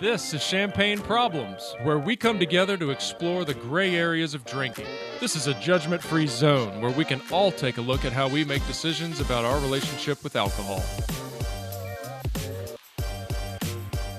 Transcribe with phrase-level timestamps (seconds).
[0.00, 4.86] This is Champagne Problems, where we come together to explore the gray areas of drinking.
[5.18, 8.28] This is a judgment free zone where we can all take a look at how
[8.28, 10.82] we make decisions about our relationship with alcohol.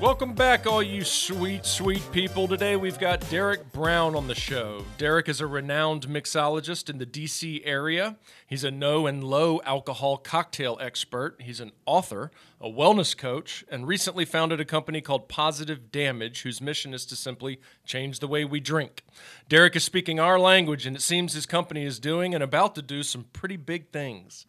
[0.05, 2.47] Welcome back, all you sweet, sweet people.
[2.47, 4.85] Today we've got Derek Brown on the show.
[4.99, 8.15] Derek is a renowned mixologist in the DC area.
[8.45, 11.41] He's a no and low alcohol cocktail expert.
[11.41, 12.29] He's an author,
[12.61, 17.15] a wellness coach, and recently founded a company called Positive Damage, whose mission is to
[17.15, 19.03] simply change the way we drink.
[19.49, 22.83] Derek is speaking our language, and it seems his company is doing and about to
[22.83, 24.45] do some pretty big things.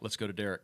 [0.00, 0.62] Let's go to Derek.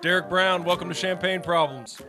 [0.00, 2.00] Derek Brown, welcome to Champagne Problems.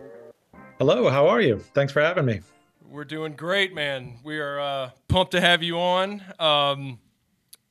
[0.77, 1.59] Hello, how are you?
[1.73, 2.41] Thanks for having me.
[2.89, 4.19] We're doing great, man.
[4.23, 6.23] We are uh, pumped to have you on.
[6.39, 6.99] Um,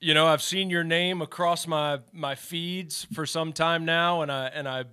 [0.00, 4.30] you know, I've seen your name across my my feeds for some time now, and
[4.30, 4.84] I and I,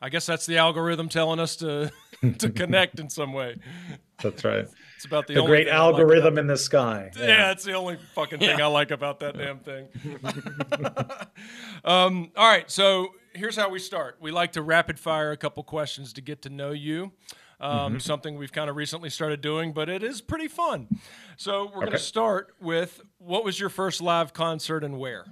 [0.00, 1.90] I guess that's the algorithm telling us to
[2.38, 3.56] to connect in some way.
[4.22, 4.66] That's right.
[4.96, 7.10] It's about the, the great algorithm like in the sky.
[7.18, 7.26] Yeah.
[7.26, 8.64] yeah, it's the only fucking thing yeah.
[8.64, 9.88] I like about that damn thing.
[11.84, 14.16] um, all right, so here's how we start.
[14.20, 17.12] We like to rapid fire a couple questions to get to know you.
[17.60, 17.98] Um, mm-hmm.
[17.98, 20.88] Something we've kind of recently started doing, but it is pretty fun.
[21.36, 21.86] So we're okay.
[21.86, 25.26] going to start with what was your first live concert and where?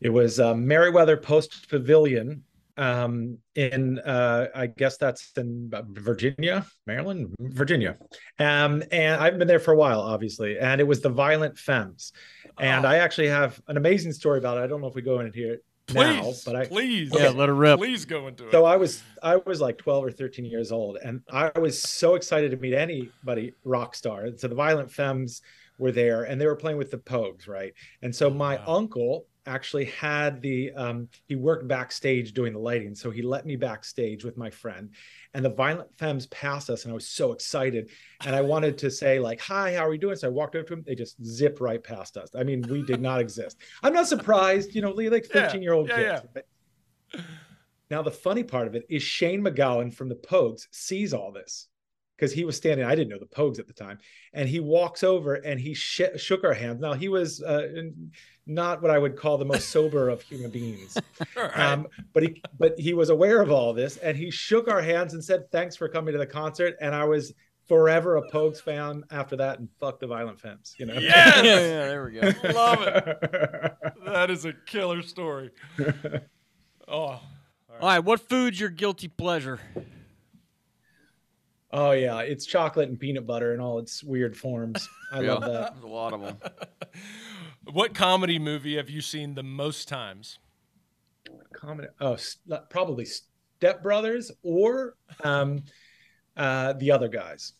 [0.00, 2.44] It was uh, Merriweather Post Pavilion
[2.76, 7.96] um, in uh, I guess that's in Virginia, Maryland, Virginia.
[8.38, 10.58] Um, and I've been there for a while, obviously.
[10.58, 12.12] And it was the Violent Femmes.
[12.58, 12.88] And oh.
[12.88, 14.62] I actually have an amazing story about it.
[14.62, 17.24] I don't know if we go into here please, now, but I please, okay.
[17.24, 17.78] yeah, let her rip.
[17.78, 18.52] Please go into it.
[18.52, 22.14] So I was I was like 12 or 13 years old, and I was so
[22.14, 24.28] excited to meet anybody rock star.
[24.36, 25.42] So the Violent Femmes
[25.78, 27.72] were there, and they were playing with the Pogues, right?
[28.02, 28.64] And so my wow.
[28.66, 33.56] uncle actually had the um, he worked backstage doing the lighting so he let me
[33.56, 34.90] backstage with my friend
[35.34, 37.90] and the violent femmes passed us and i was so excited
[38.24, 40.16] and i wanted to say like hi how are you doing?
[40.16, 42.30] So i walked up to them they just zip right past us.
[42.34, 43.58] I mean we did not exist.
[43.82, 46.22] I'm not surprised you know like 13 year old kids
[47.14, 47.20] yeah.
[47.90, 51.68] now the funny part of it is shane MacGowan from the pogues sees all this
[52.16, 52.86] because he was standing.
[52.86, 53.98] I didn't know the Pogues at the time,
[54.32, 56.80] and he walks over and he sh- shook our hands.
[56.80, 57.68] Now he was uh,
[58.46, 60.96] not what I would call the most sober of human beings,
[61.36, 61.58] right.
[61.58, 65.14] um, but he but he was aware of all this, and he shook our hands
[65.14, 67.34] and said, "Thanks for coming to the concert." And I was
[67.68, 70.74] forever a Pogues fan after that, and fuck the Violent Femmes.
[70.78, 70.94] You know?
[70.94, 71.36] Yes!
[71.44, 72.50] yeah, yeah, there we go.
[72.52, 73.72] Love it.
[74.06, 75.50] That is a killer story.
[76.86, 76.94] Oh.
[76.94, 77.20] All
[77.68, 77.80] right.
[77.80, 77.98] all right.
[77.98, 79.58] What food's your guilty pleasure?
[81.76, 84.88] Oh yeah, it's chocolate and peanut butter in all its weird forms.
[85.12, 85.72] I yeah, love that.
[85.74, 86.38] There's a lot of them.
[87.72, 90.38] what comedy movie have you seen the most times?
[91.52, 91.88] Comedy.
[92.00, 95.64] Oh, st- probably Step Brothers or um,
[96.34, 97.52] uh, the other guys.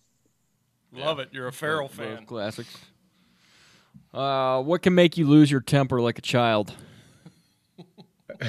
[0.92, 1.24] Love yeah.
[1.24, 1.28] it.
[1.32, 2.20] You're a Ferrell fan.
[2.20, 2.74] Both classics.
[4.14, 6.72] Uh, what can make you lose your temper like a child?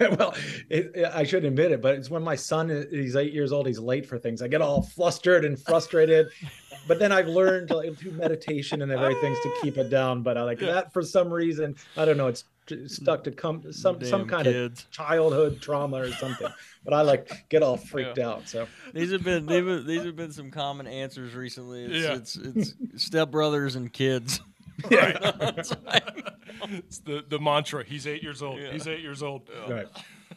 [0.18, 0.34] well,
[0.68, 3.66] it, I shouldn't admit it, but it's when my son he's eight years old.
[3.66, 4.42] He's late for things.
[4.42, 6.28] I get all flustered and frustrated,
[6.88, 10.22] but then I've learned like, through meditation and everything to keep it down.
[10.22, 11.76] But I like that for some reason.
[11.96, 12.28] I don't know.
[12.28, 12.90] It's mm.
[12.90, 14.82] stuck to come some Damn some kind kids.
[14.82, 16.48] of childhood trauma or something.
[16.84, 18.28] But I like get all freaked yeah.
[18.28, 18.48] out.
[18.48, 21.84] So these have been these, these have been some common answers recently.
[21.84, 22.14] It's, yeah.
[22.14, 22.72] it's, it's
[23.10, 24.40] stepbrothers and kids.
[24.90, 25.18] Yeah.
[25.56, 27.84] it's the, the mantra.
[27.84, 28.60] He's eight years old.
[28.60, 28.72] Yeah.
[28.72, 29.48] He's eight years old.
[29.68, 29.86] Right.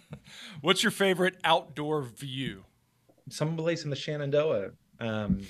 [0.61, 2.63] What's your favorite outdoor view?
[3.29, 5.41] Some place in the Shenandoah, um,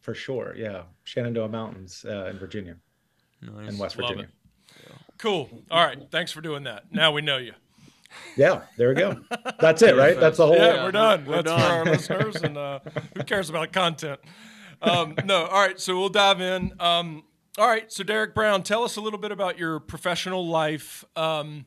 [0.00, 0.54] for sure.
[0.56, 2.76] Yeah, Shenandoah Mountains uh, in Virginia,
[3.42, 3.72] nice.
[3.72, 4.28] in West Virginia.
[5.18, 5.48] Cool.
[5.70, 5.98] All right.
[6.10, 6.92] Thanks for doing that.
[6.92, 7.52] Now we know you.
[8.36, 9.20] Yeah, there we go.
[9.60, 10.18] That's it, right?
[10.18, 10.56] That's the whole.
[10.56, 11.24] Yeah, we're done.
[11.26, 11.60] We're That's done.
[11.60, 12.80] for our listeners, and uh,
[13.16, 14.18] who cares about content?
[14.82, 15.44] Um, no.
[15.44, 15.78] All right.
[15.78, 16.72] So we'll dive in.
[16.80, 17.22] Um,
[17.58, 21.04] all right, so Derek Brown, tell us a little bit about your professional life.
[21.16, 21.66] Um,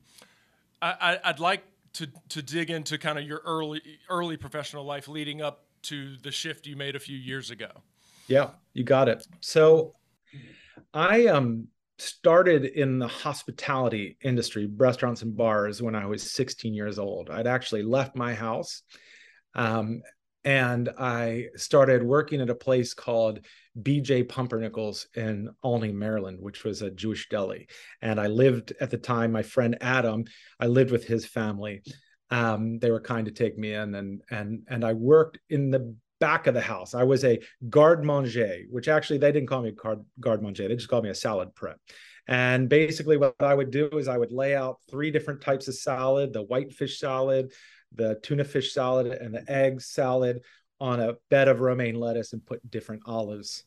[0.82, 1.64] I, would like
[1.94, 6.32] to to dig into kind of your early early professional life leading up to the
[6.32, 7.70] shift you made a few years ago.
[8.28, 9.26] Yeah, you got it.
[9.42, 9.96] So,
[10.94, 11.68] I um
[12.00, 17.30] started in the hospitality industry, restaurants and bars, when I was 16 years old.
[17.30, 18.82] I'd actually left my house
[19.56, 20.02] um,
[20.44, 23.40] and I started working at a place called
[23.82, 27.68] BJ Pumpernickel's in Olney, Maryland, which was a Jewish deli.
[28.02, 30.26] And I lived at the time, my friend Adam,
[30.60, 31.82] I lived with his family.
[32.30, 35.96] Um, they were kind to take me in and and and I worked in the
[36.20, 36.94] back of the house.
[36.94, 37.40] I was a
[37.70, 40.68] garde manger, which actually they didn't call me garde, garde manger.
[40.68, 41.78] They just called me a salad prep.
[42.28, 45.76] And basically, what I would do is I would lay out three different types of
[45.76, 47.52] salad the white fish salad,
[47.94, 50.40] the tuna fish salad, and the egg salad
[50.84, 53.64] on a bed of romaine lettuce and put different olives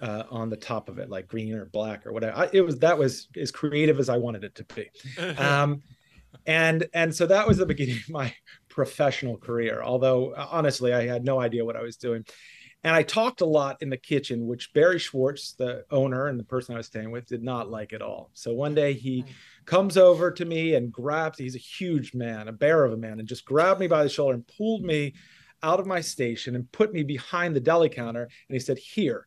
[0.00, 2.36] uh, on the top of it, like green or black or whatever.
[2.36, 4.88] I, it was that was as creative as I wanted it to be.
[5.38, 5.82] Um,
[6.46, 8.32] and and so that was the beginning of my
[8.68, 9.82] professional career.
[9.82, 12.24] Although honestly, I had no idea what I was doing.
[12.84, 16.44] And I talked a lot in the kitchen, which Barry Schwartz, the owner and the
[16.44, 18.30] person I was staying with, did not like at all.
[18.34, 19.24] So one day he
[19.64, 23.20] comes over to me and grabs, he's a huge man, a bear of a man,
[23.20, 25.14] and just grabbed me by the shoulder and pulled me
[25.64, 28.22] out of my station and put me behind the deli counter.
[28.22, 29.26] And he said, Here,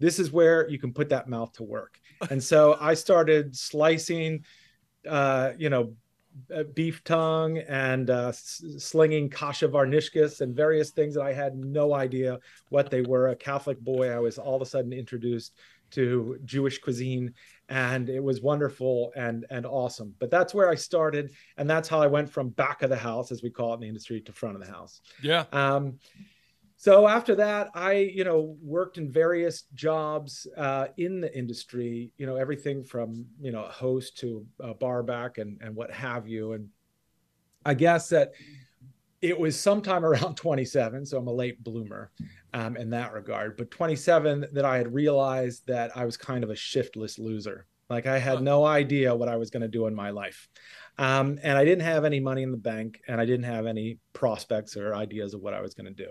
[0.00, 1.98] this is where you can put that mouth to work.
[2.30, 4.44] And so I started slicing,
[5.06, 5.92] uh, you know,
[6.54, 11.94] uh, beef tongue and uh, slinging kasha varnishkas and various things that I had no
[11.94, 12.38] idea
[12.70, 13.28] what they were.
[13.28, 15.52] A Catholic boy, I was all of a sudden introduced
[15.90, 17.34] to Jewish cuisine,
[17.68, 20.14] and it was wonderful and and awesome.
[20.18, 23.32] But that's where I started, and that's how I went from back of the house,
[23.32, 25.00] as we call it in the industry, to front of the house.
[25.22, 25.44] Yeah.
[25.52, 25.98] Um,
[26.76, 32.26] so after that i you know worked in various jobs uh, in the industry you
[32.26, 36.28] know everything from you know a host to a bar back and and what have
[36.28, 36.68] you and
[37.64, 38.32] i guess that
[39.22, 42.10] it was sometime around 27 so i'm a late bloomer
[42.56, 43.58] um, in that regard.
[43.58, 47.66] But 27 that i had realized that i was kind of a shiftless loser.
[47.90, 50.48] Like i had no idea what i was going to do in my life.
[50.98, 53.98] Um, and i didn't have any money in the bank and i didn't have any
[54.14, 56.10] prospects or ideas of what i was going to do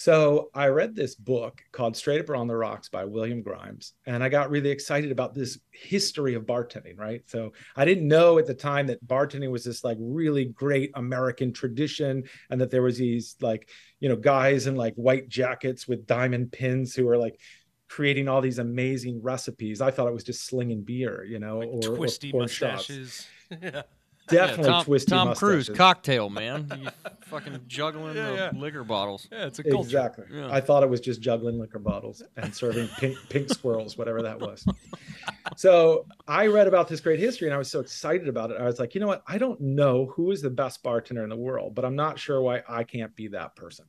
[0.00, 3.92] so I read this book called Straight Up or on the Rocks by William Grimes,
[4.06, 7.20] and I got really excited about this history of bartending, right?
[7.26, 11.52] So I didn't know at the time that bartending was this like really great American
[11.52, 13.68] tradition and that there was these like,
[13.98, 17.38] you know, guys in like white jackets with diamond pins who were like
[17.86, 19.82] creating all these amazing recipes.
[19.82, 23.28] I thought it was just slinging beer, you know, like or twisty or mustaches.
[23.60, 23.82] yeah
[24.36, 25.66] definitely yeah, Tom, twisty Tom mustaches.
[25.66, 26.88] Cruise cocktail man, you
[27.26, 28.50] fucking juggling yeah, the yeah.
[28.54, 29.28] liquor bottles.
[29.30, 29.86] Yeah, it's a culture.
[29.86, 30.24] Exactly.
[30.44, 34.38] I thought it was just juggling liquor bottles and serving pink pink squirrels, whatever that
[34.38, 34.66] was.
[35.56, 38.60] so I read about this great history and I was so excited about it.
[38.60, 39.22] I was like, you know what?
[39.26, 42.40] I don't know who is the best bartender in the world, but I'm not sure
[42.40, 43.86] why I can't be that person.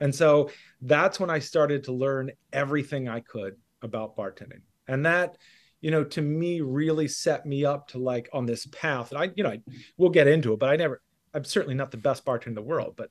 [0.00, 0.50] And so
[0.82, 4.60] that's when I started to learn everything I could about bartending.
[4.88, 5.38] And that
[5.80, 9.12] you know, to me really set me up to like on this path.
[9.12, 9.60] And I, you know, I,
[9.96, 11.02] we'll get into it, but I never,
[11.34, 13.10] I'm certainly not the best bartender in the world, but,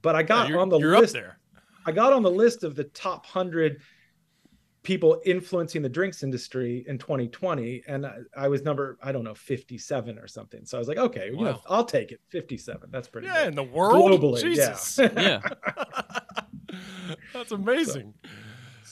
[0.00, 1.16] but I got yeah, on the you're list.
[1.16, 1.38] Up there.
[1.84, 3.82] I got on the list of the top hundred
[4.82, 9.34] people influencing the drinks industry in 2020 and I, I, was number i don't know
[9.34, 11.38] 57 or something so i was like okay wow.
[11.38, 13.48] you know i'll take it 57 that's pretty yeah good.
[13.50, 14.98] in the world globally Jesus.
[14.98, 15.40] yeah yeah
[17.32, 18.28] that's amazing so,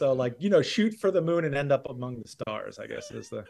[0.01, 2.79] so like you know, shoot for the moon and end up among the stars.
[2.79, 3.45] I guess is the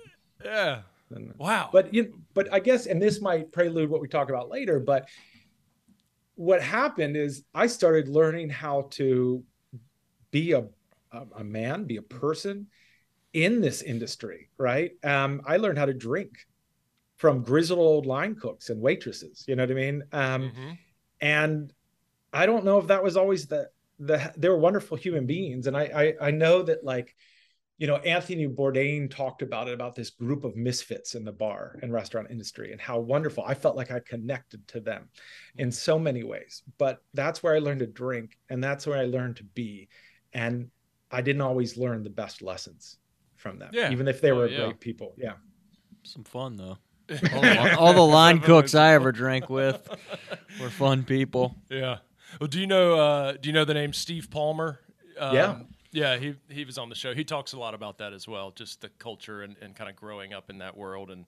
[0.45, 0.81] yeah.
[1.15, 1.69] And, wow.
[1.73, 4.81] But you, know, but I guess, and this might prelude what we talk about later.
[4.81, 5.09] But
[6.35, 9.45] what happened is I started learning how to
[10.33, 10.65] be a
[11.13, 12.67] a, a man, be a person
[13.33, 14.51] in this industry.
[14.59, 14.91] Right.
[15.05, 16.33] Um, I learned how to drink
[17.15, 19.45] from grizzled old line cooks and waitresses.
[19.47, 20.03] You know what I mean?
[20.11, 20.71] Um, mm-hmm.
[21.21, 21.73] And
[22.33, 23.69] I don't know if that was always the
[24.01, 25.67] the, they were wonderful human beings.
[25.67, 27.15] And I, I, I know that like,
[27.79, 31.79] you know, Anthony Bourdain talked about it, about this group of misfits in the bar
[31.83, 35.09] and restaurant industry and how wonderful I felt like I connected to them
[35.57, 36.63] in so many ways.
[36.79, 39.89] But that's where I learned to drink and that's where I learned to be.
[40.33, 40.71] And
[41.11, 42.99] I didn't always learn the best lessons
[43.37, 43.91] from them, yeah.
[43.91, 44.65] even if they were oh, yeah.
[44.65, 45.15] great people.
[45.17, 45.35] Yeah.
[46.03, 46.79] Some fun though.
[47.35, 49.89] all, the, all the line cooks I ever drank with
[50.61, 51.57] were fun people.
[51.71, 51.99] Yeah.
[52.39, 54.81] Well, do you know uh, do you know the name Steve Palmer?
[55.19, 55.59] Um, yeah.
[55.93, 57.15] Yeah, he he was on the show.
[57.15, 59.97] He talks a lot about that as well, just the culture and, and kind of
[59.97, 61.27] growing up in that world and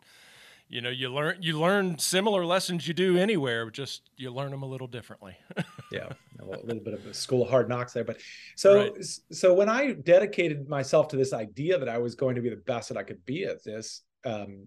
[0.72, 4.62] you know you learn you learn similar lessons you do anywhere just you learn them
[4.62, 5.36] a little differently
[5.92, 6.08] yeah
[6.40, 8.18] a little bit of a school of hard knocks there but
[8.56, 9.04] so right.
[9.30, 12.56] so when i dedicated myself to this idea that i was going to be the
[12.56, 14.66] best that i could be at this um,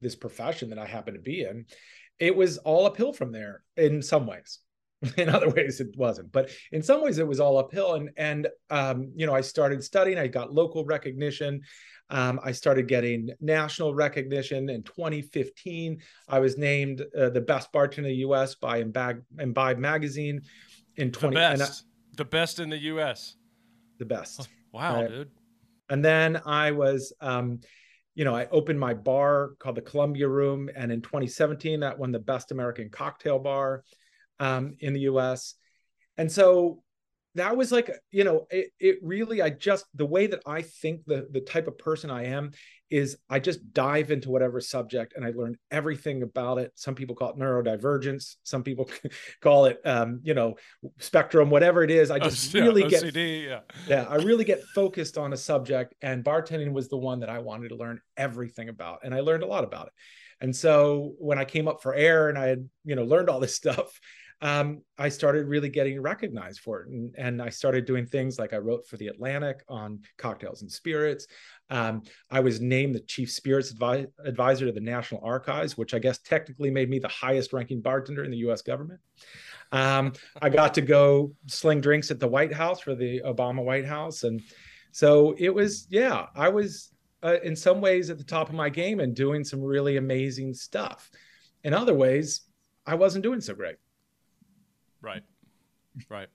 [0.00, 1.66] this profession that i happen to be in
[2.20, 4.60] it was all uphill from there in some ways
[5.16, 6.30] in other ways it wasn't.
[6.32, 7.94] But in some ways it was all uphill.
[7.94, 10.18] And and um, you know i started studying.
[10.18, 11.62] I got local recognition.
[12.12, 18.10] Um, i started getting national recognition in 2015 i was named uh, the best bartender
[18.10, 20.42] in the us by imbibe, imbibe magazine
[20.96, 21.84] in 20 the best.
[21.84, 23.36] I, the best in the us
[23.98, 24.48] the best.
[24.72, 25.08] Wow right?
[25.08, 25.30] dude.
[25.88, 27.60] And then i was um,
[28.14, 32.12] you know, I opened my bar called the Columbia Room, and in 2017, that won
[32.12, 33.84] the Best American Cocktail Bar
[34.40, 35.54] um, in the US.
[36.18, 36.82] And so
[37.34, 41.04] that was like you know it, it really i just the way that i think
[41.06, 42.50] the the type of person i am
[42.90, 47.14] is i just dive into whatever subject and i learn everything about it some people
[47.14, 48.90] call it neurodivergence some people
[49.40, 50.56] call it um, you know
[50.98, 53.60] spectrum whatever it is i just yeah, really OCD, get yeah.
[53.86, 57.38] yeah i really get focused on a subject and bartending was the one that i
[57.38, 59.92] wanted to learn everything about and i learned a lot about it
[60.40, 63.38] and so when i came up for air and i had you know learned all
[63.38, 64.00] this stuff
[64.42, 66.88] um, I started really getting recognized for it.
[66.88, 70.70] And, and, I started doing things like I wrote for The Atlantic on cocktails and
[70.70, 71.26] spirits.
[71.68, 75.98] Um, I was named the chief spirits advi- advisor to the National Archives, which I
[75.98, 79.00] guess technically made me the highest ranking bartender in the US government.
[79.72, 83.86] Um, I got to go sling drinks at the White House for the Obama White
[83.86, 84.24] House.
[84.24, 84.40] And
[84.90, 86.90] so it was, yeah, I was
[87.22, 90.54] uh, in some ways at the top of my game and doing some really amazing
[90.54, 91.10] stuff.
[91.62, 92.40] In other ways,
[92.86, 93.76] I wasn't doing so great.
[95.00, 95.22] Right.
[96.08, 96.28] Right.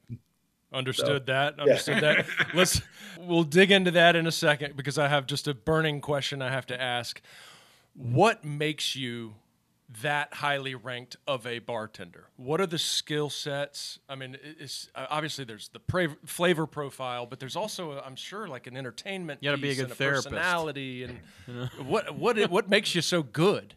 [0.73, 1.59] Understood so, that.
[1.59, 2.23] Understood yeah.
[2.23, 2.25] that.
[2.53, 2.81] Let's
[3.19, 6.49] we'll dig into that in a second because I have just a burning question I
[6.49, 7.21] have to ask.
[7.93, 9.35] What makes you
[10.01, 12.25] that highly ranked of a bartender?
[12.37, 13.99] What are the skill sets?
[14.09, 18.15] I mean, it's uh, obviously there's the pra- flavor profile, but there's also, uh, I'm
[18.15, 19.41] sure, like an entertainment.
[19.41, 20.29] You got to be a good therapist.
[20.29, 21.19] Personality and
[21.85, 23.75] what what what makes you so good?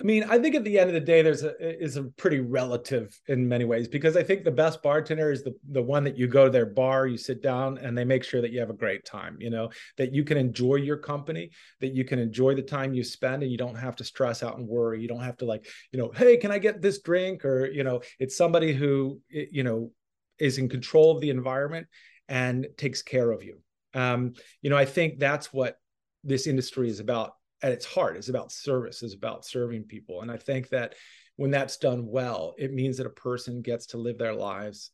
[0.00, 2.40] I mean, I think at the end of the day, there's a is a pretty
[2.40, 6.16] relative in many ways because I think the best bartender is the the one that
[6.16, 8.70] you go to their bar, you sit down, and they make sure that you have
[8.70, 9.36] a great time.
[9.40, 13.04] You know that you can enjoy your company, that you can enjoy the time you
[13.04, 15.02] spend, and you don't have to stress out and worry.
[15.02, 17.44] You don't have to like, you know, hey, can I get this drink?
[17.44, 19.92] Or you know, it's somebody who you know
[20.38, 21.88] is in control of the environment
[22.26, 23.58] and takes care of you.
[23.92, 25.78] Um, you know, I think that's what
[26.24, 30.22] this industry is about at its heart is about service, is about serving people.
[30.22, 30.94] And I think that
[31.36, 34.90] when that's done well, it means that a person gets to live their lives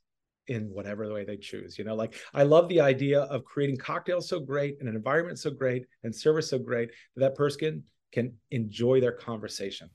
[0.48, 1.78] in whatever way they choose.
[1.78, 5.38] You know, like I love the idea of creating cocktails so great and an environment
[5.38, 7.82] so great and service so great that that person
[8.12, 9.90] can enjoy their conversation.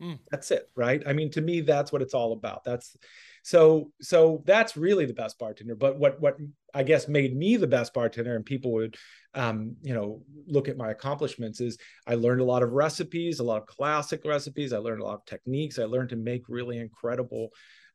[0.00, 0.18] Mm.
[0.30, 1.02] That's it, right?
[1.06, 2.64] I mean, to me, that's what it's all about.
[2.64, 2.96] That's
[3.42, 5.74] so so that's really the best bartender.
[5.74, 6.36] But what what
[6.74, 8.96] I guess made me the best bartender, and people would
[9.34, 13.44] um, you know look at my accomplishments is I learned a lot of recipes, a
[13.44, 14.72] lot of classic recipes.
[14.72, 15.78] I learned a lot of techniques.
[15.78, 17.50] I learned to make really incredible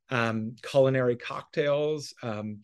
[0.09, 2.13] um, culinary cocktails.
[2.21, 2.59] Um,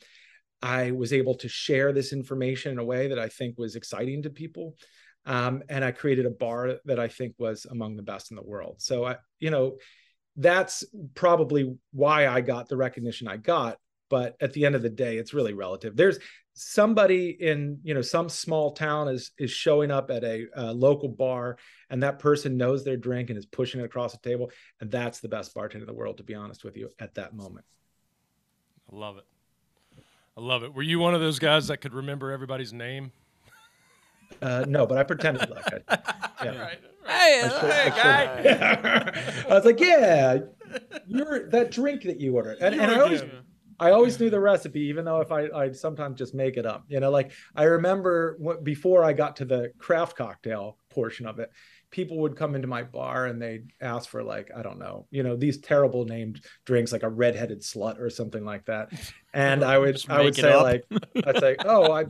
[0.61, 4.23] I was able to share this information in a way that I think was exciting
[4.23, 4.75] to people.
[5.25, 8.43] Um, and I created a bar that I think was among the best in the
[8.43, 8.75] world.
[8.79, 9.77] So I, you know,
[10.35, 10.83] that's
[11.15, 13.77] probably why I got the recognition I got.
[14.09, 15.95] But at the end of the day, it's really relative.
[15.95, 16.19] There's
[16.53, 21.07] somebody in you know some small town is is showing up at a, a local
[21.07, 21.57] bar,
[21.89, 25.21] and that person knows their drink and is pushing it across the table, and that's
[25.21, 27.65] the best bartender in the world, to be honest with you, at that moment.
[28.91, 29.23] I love it.
[30.37, 30.73] I love it.
[30.73, 33.11] Were you one of those guys that could remember everybody's name?
[34.41, 35.97] Uh, no, but I pretended like I.
[36.43, 36.51] Yeah.
[36.61, 39.43] Right, Hey, hey, guy.
[39.49, 40.39] I was like, yeah,
[41.07, 43.23] you're that drink that you ordered, and, and I always.
[43.79, 46.85] I always knew the recipe, even though if I I sometimes just make it up.
[46.87, 51.39] You know, like I remember what, before I got to the craft cocktail portion of
[51.39, 51.51] it,
[51.89, 55.23] people would come into my bar and they'd ask for like I don't know, you
[55.23, 58.91] know, these terrible named drinks like a redheaded slut or something like that,
[59.33, 60.83] and I would I would say like
[61.25, 62.05] I'd say oh I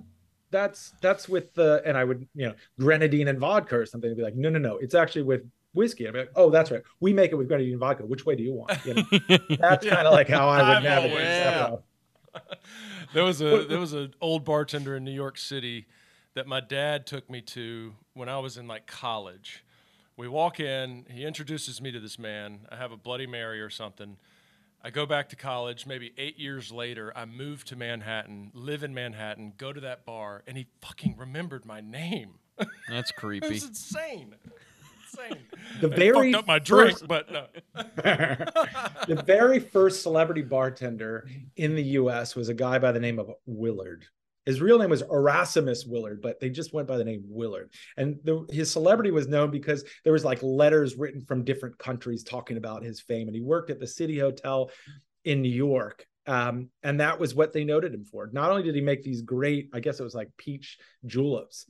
[0.51, 4.09] that's that's with the and I would you know grenadine and vodka or something.
[4.09, 5.41] and be like, no, no, no, it's actually with
[5.73, 6.07] whiskey.
[6.07, 6.81] I'd be like, oh, that's right.
[6.99, 8.05] We make it with grenadine and vodka.
[8.05, 8.85] Which way do you want?
[8.85, 9.03] You know,
[9.59, 11.19] that's kind of like how I would navigate.
[11.19, 11.75] Yeah.
[13.13, 15.87] there was a there was an old bartender in New York City
[16.35, 19.63] that my dad took me to when I was in like college.
[20.17, 22.67] We walk in, he introduces me to this man.
[22.69, 24.17] I have a Bloody Mary or something.
[24.83, 28.93] I go back to college, maybe eight years later, I move to Manhattan, live in
[28.93, 32.39] Manhattan, go to that bar, and he fucking remembered my name.
[32.89, 33.55] That's creepy.
[33.55, 34.35] It's insane.
[35.11, 35.37] Insane.
[35.81, 37.45] The very fucked up my drink, first, but no.
[37.75, 42.35] the very first celebrity bartender in the U.S.
[42.35, 44.05] was a guy by the name of Willard.
[44.45, 47.71] His real name was Orsamus Willard, but they just went by the name Willard.
[47.97, 52.23] And the, his celebrity was known because there was like letters written from different countries
[52.23, 53.27] talking about his fame.
[53.27, 54.71] And he worked at the City Hotel
[55.23, 56.05] in New York.
[56.27, 58.29] Um, and that was what they noted him for.
[58.31, 61.65] Not only did he make these great, I guess it was like peach juleps.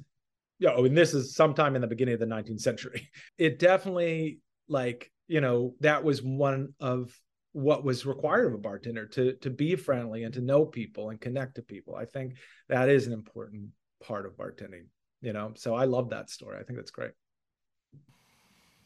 [0.60, 3.10] Yeah, you know, and this is sometime in the beginning of the 19th century.
[3.38, 7.18] It definitely like, you know, that was one of
[7.54, 11.20] what was required of a bartender to to be friendly and to know people and
[11.20, 11.96] connect to people.
[11.96, 12.36] I think
[12.70, 13.70] that is an important
[14.02, 14.86] part of bartending.
[15.22, 16.58] You know, so I love that story.
[16.60, 17.12] I think that's great.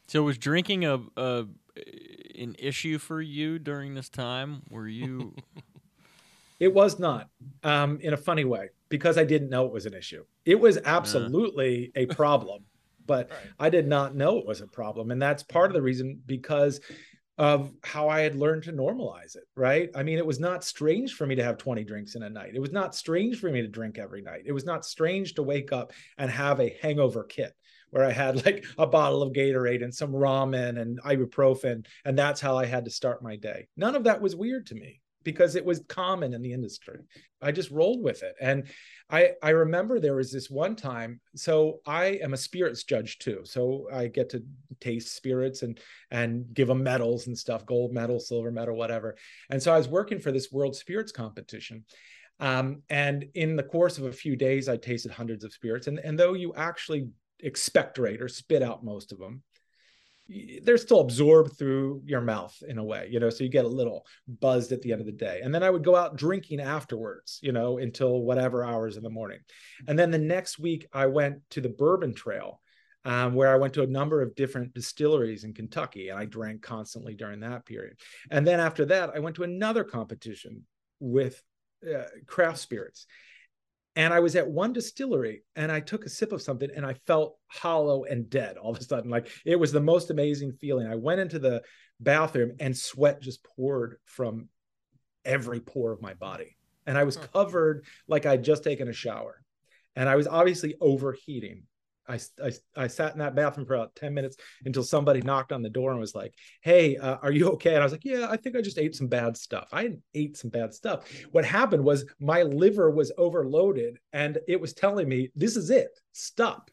[0.08, 1.46] So was drinking a, a
[2.38, 4.62] an issue for you during this time?
[4.70, 5.34] Were you?
[6.58, 7.28] It was not,
[7.64, 10.24] um, in a funny way, because I didn't know it was an issue.
[10.44, 12.04] It was absolutely yeah.
[12.04, 12.64] a problem,
[13.04, 13.38] but right.
[13.58, 16.80] I did not know it was a problem, and that's part of the reason because
[17.38, 19.90] of how I had learned to normalize it, right?
[19.94, 22.52] I mean, it was not strange for me to have 20 drinks in a night.
[22.54, 24.42] It was not strange for me to drink every night.
[24.46, 27.54] It was not strange to wake up and have a hangover kit
[27.90, 31.86] where I had like a bottle of Gatorade and some ramen and ibuprofen.
[32.04, 33.68] And that's how I had to start my day.
[33.76, 37.00] None of that was weird to me because it was common in the industry.
[37.42, 38.36] I just rolled with it.
[38.40, 38.68] And
[39.10, 41.20] I, I remember there was this one time.
[41.34, 43.40] So I am a spirits judge too.
[43.42, 44.44] So I get to
[44.80, 45.80] taste spirits and
[46.12, 49.16] and give them medals and stuff, gold medal, silver medal, whatever.
[49.50, 51.84] And so I was working for this World Spirits competition.
[52.38, 55.88] Um, and in the course of a few days, I tasted hundreds of spirits.
[55.88, 57.08] And, and though you actually
[57.40, 59.42] expectorate or spit out most of them,
[60.28, 63.68] they're still absorbed through your mouth in a way, you know, so you get a
[63.68, 64.06] little
[64.40, 65.40] buzzed at the end of the day.
[65.42, 69.10] And then I would go out drinking afterwards, you know, until whatever hours in the
[69.10, 69.38] morning.
[69.86, 72.60] And then the next week, I went to the Bourbon Trail,
[73.04, 76.60] um, where I went to a number of different distilleries in Kentucky, and I drank
[76.60, 77.96] constantly during that period.
[78.30, 80.64] And then after that, I went to another competition
[80.98, 81.40] with
[81.88, 83.06] uh, craft spirits.
[83.96, 86.94] And I was at one distillery and I took a sip of something and I
[87.06, 89.10] felt hollow and dead all of a sudden.
[89.10, 90.86] Like it was the most amazing feeling.
[90.86, 91.62] I went into the
[91.98, 94.50] bathroom and sweat just poured from
[95.24, 96.58] every pore of my body.
[96.86, 97.24] And I was hmm.
[97.32, 99.42] covered like I'd just taken a shower.
[99.96, 101.62] And I was obviously overheating.
[102.08, 105.62] I, I, I, sat in that bathroom for about 10 minutes until somebody knocked on
[105.62, 107.74] the door and was like, Hey, uh, are you okay?
[107.74, 109.68] And I was like, Yeah, I think I just ate some bad stuff.
[109.72, 111.10] I ate some bad stuff.
[111.32, 115.98] What happened was my liver was overloaded and it was telling me, This is it.
[116.12, 116.70] Stop.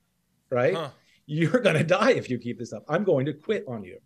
[0.49, 0.75] Right.
[0.75, 0.89] Huh.
[1.25, 2.83] You're going to die if you keep this up.
[2.87, 3.99] I'm going to quit on you.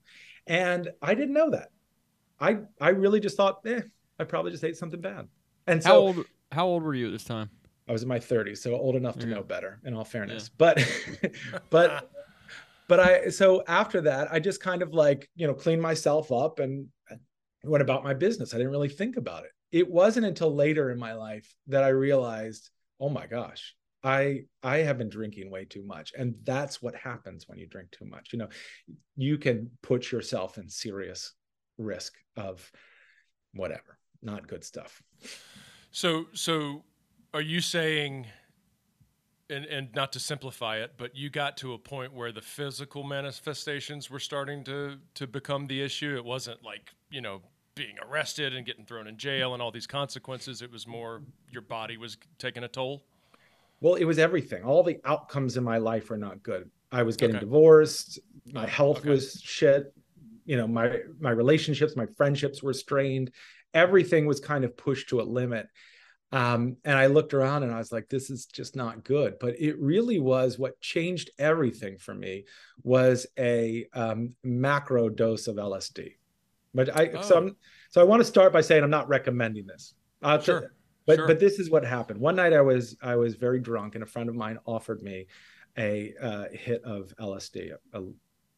[0.45, 1.69] And I didn't know that.
[2.39, 3.81] I, I really just thought, eh,
[4.19, 5.27] I probably just ate something bad.
[5.65, 7.49] And so, how old, how old were you at this time?
[7.87, 9.35] I was in my 30s, so old enough to mm-hmm.
[9.35, 9.79] know better.
[9.85, 10.55] In all fairness, yeah.
[10.57, 11.31] but
[11.69, 12.11] but
[12.87, 16.59] but I so after that, I just kind of like you know cleaned myself up
[16.59, 16.87] and
[17.63, 18.53] went about my business.
[18.53, 19.51] I didn't really think about it.
[19.71, 24.77] It wasn't until later in my life that I realized, oh my gosh, I I
[24.77, 28.31] have been drinking way too much, and that's what happens when you drink too much.
[28.31, 28.49] You know,
[29.15, 31.33] you can put yourself in serious
[31.77, 32.69] risk of
[33.53, 35.01] whatever, not good stuff.
[35.91, 36.83] So so
[37.33, 38.27] are you saying
[39.49, 43.03] and and not to simplify it, but you got to a point where the physical
[43.03, 46.15] manifestations were starting to to become the issue.
[46.15, 47.41] It wasn't like, you know,
[47.75, 50.61] being arrested and getting thrown in jail and all these consequences.
[50.61, 53.03] It was more your body was taking a toll.
[53.79, 54.63] Well, it was everything.
[54.63, 56.69] All the outcomes in my life were not good.
[56.91, 57.45] I was getting okay.
[57.45, 58.19] divorced.
[58.51, 59.09] My health okay.
[59.09, 59.93] was shit.
[60.45, 63.31] You know, my my relationships, my friendships were strained.
[63.73, 65.67] Everything was kind of pushed to a limit
[66.31, 69.39] um, and I looked around and I was like, this is just not good.
[69.39, 72.45] But it really was what changed everything for me
[72.83, 76.15] was a um, macro dose of LSD.
[76.73, 77.21] But I oh.
[77.21, 77.55] so I'm,
[77.89, 79.93] so I want to start by saying I'm not recommending this.
[80.21, 80.73] Uh, sure.
[81.05, 81.27] but sure.
[81.27, 82.19] but this is what happened.
[82.19, 85.27] One night I was I was very drunk and a friend of mine offered me
[85.77, 88.01] a uh, hit of LSD, a,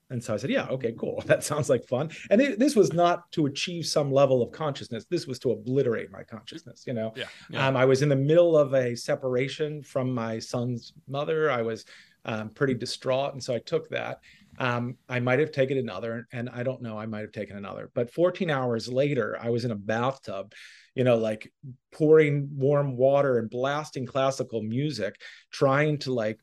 [0.09, 1.23] and so I said, yeah, okay, cool.
[1.29, 2.09] That sounds like fun.
[2.31, 5.05] And it, this was not to achieve some level of consciousness.
[5.09, 6.83] This was to obliterate my consciousness.
[6.87, 7.67] You know, yeah, yeah.
[7.67, 11.51] Um, I was in the middle of a separation from my son's mother.
[11.51, 11.85] I was
[12.25, 13.33] um, pretty distraught.
[13.33, 14.19] And so I took that.
[14.57, 17.91] Um, I might have taken another, and I don't know, I might have taken another.
[17.93, 20.53] But 14 hours later, I was in a bathtub,
[20.95, 21.51] you know, like
[21.93, 25.15] pouring warm water and blasting classical music,
[25.51, 26.39] trying to like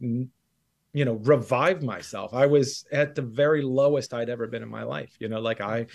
[0.96, 2.32] you know revive myself.
[2.32, 5.60] I was at the very lowest i'd ever been in my life you know like
[5.60, 5.86] i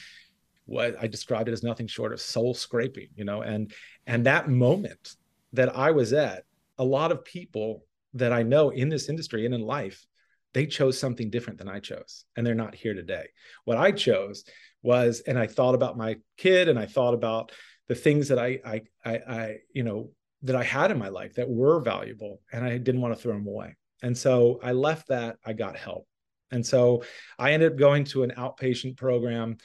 [0.65, 3.73] what i described it as nothing short of soul scraping you know and
[4.05, 5.15] and that moment
[5.53, 6.43] that i was at
[6.77, 7.83] a lot of people
[8.13, 10.05] that i know in this industry and in life
[10.53, 13.25] they chose something different than i chose and they're not here today.
[13.65, 14.43] What i chose
[14.83, 17.51] was and i thought about my kid and i thought about
[17.87, 20.11] the things that i i i, I you know
[20.43, 23.33] that i had in my life that were valuable and i didn't want to throw
[23.33, 26.07] them away and so I left that, I got help.
[26.51, 27.03] And so
[27.39, 29.57] I ended up going to an outpatient program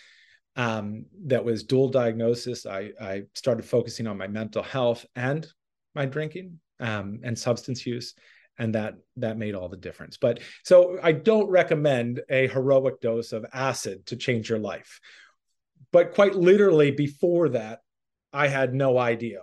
[0.55, 2.64] um, that was dual diagnosis.
[2.64, 5.46] I, I, started focusing on my mental health and
[5.94, 8.14] my drinking um, and substance use.
[8.59, 10.16] And that that made all the difference.
[10.16, 14.99] But so I don't recommend a heroic dose of acid to change your life.
[15.92, 17.81] But quite literally, before that,
[18.33, 19.40] I had no idea.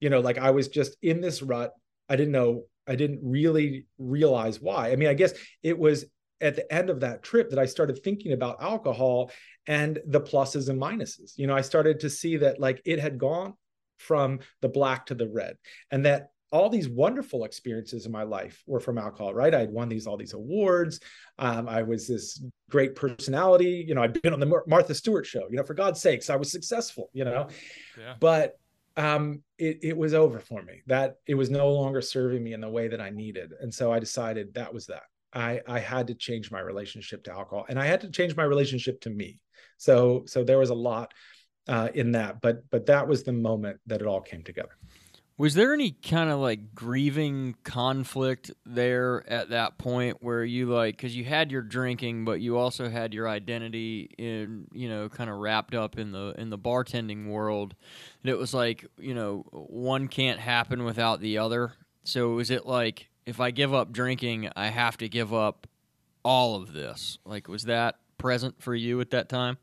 [0.00, 1.74] You know, like I was just in this rut.
[2.08, 4.90] I didn't know I didn't really realize why.
[4.90, 6.04] I mean, I guess it was
[6.40, 9.30] at the end of that trip that I started thinking about alcohol
[9.66, 11.32] and the pluses and minuses.
[11.36, 13.54] You know, I started to see that like it had gone
[13.98, 15.56] from the black to the red
[15.90, 19.52] and that all these wonderful experiences in my life were from alcohol, right?
[19.52, 21.00] i had won these all these awards.
[21.36, 23.84] Um, I was this great personality.
[23.88, 25.48] You know, I'd been on the Martha Stewart show.
[25.50, 27.10] You know, for God's sakes, I was successful.
[27.12, 27.48] You know,
[27.98, 28.14] yeah.
[28.20, 28.56] but
[28.96, 30.82] um, it it was over for me.
[30.86, 33.92] That it was no longer serving me in the way that I needed, and so
[33.92, 35.04] I decided that was that.
[35.32, 38.44] I I had to change my relationship to alcohol, and I had to change my
[38.44, 39.40] relationship to me.
[39.78, 41.12] So so there was a lot
[41.68, 44.76] uh, in that, but but that was the moment that it all came together.
[45.36, 50.96] Was there any kind of like grieving conflict there at that point where you like
[50.96, 55.28] because you had your drinking, but you also had your identity in you know kind
[55.28, 57.74] of wrapped up in the in the bartending world,
[58.22, 61.72] and it was like you know one can't happen without the other.
[62.04, 65.66] So was it like if I give up drinking, I have to give up
[66.22, 67.18] all of this?
[67.24, 69.58] Like was that present for you at that time?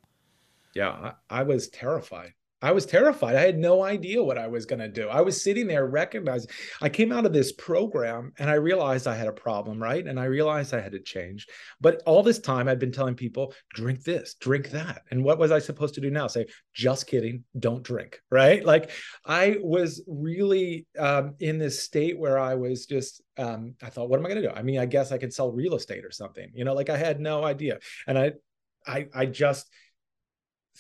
[0.73, 2.33] Yeah, I, I was terrified.
[2.61, 3.35] I was terrified.
[3.35, 5.09] I had no idea what I was going to do.
[5.09, 6.49] I was sitting there recognizing
[6.81, 10.05] I came out of this program and I realized I had a problem, right?
[10.05, 11.47] And I realized I had to change.
[11.79, 15.01] But all this time I'd been telling people, drink this, drink that.
[15.09, 16.27] And what was I supposed to do now?
[16.27, 18.63] Say, just kidding, don't drink, right?
[18.63, 18.91] Like
[19.25, 24.19] I was really um, in this state where I was just, um, I thought, what
[24.19, 24.53] am I going to do?
[24.53, 26.97] I mean, I guess I could sell real estate or something, you know, like I
[26.97, 27.79] had no idea.
[28.05, 28.33] And I,
[28.85, 29.67] I, I just,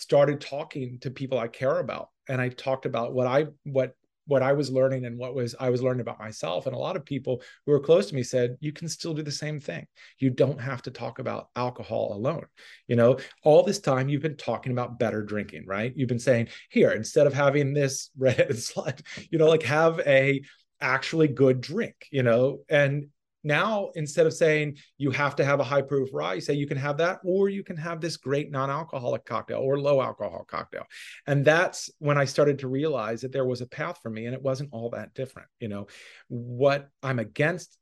[0.01, 3.93] started talking to people I care about and I talked about what I what
[4.25, 6.95] what I was learning and what was I was learning about myself and a lot
[6.95, 9.85] of people who were close to me said you can still do the same thing.
[10.17, 12.45] You don't have to talk about alcohol alone.
[12.87, 15.93] You know, all this time you've been talking about better drinking, right?
[15.95, 20.41] You've been saying, "Here, instead of having this red slide, you know, like have a
[20.79, 23.07] actually good drink, you know, and
[23.43, 26.67] now, instead of saying you have to have a high proof rye, you say you
[26.67, 30.45] can have that, or you can have this great non alcoholic cocktail or low alcohol
[30.47, 30.85] cocktail.
[31.25, 34.35] And that's when I started to realize that there was a path for me and
[34.35, 35.47] it wasn't all that different.
[35.59, 35.87] You know,
[36.27, 37.77] what I'm against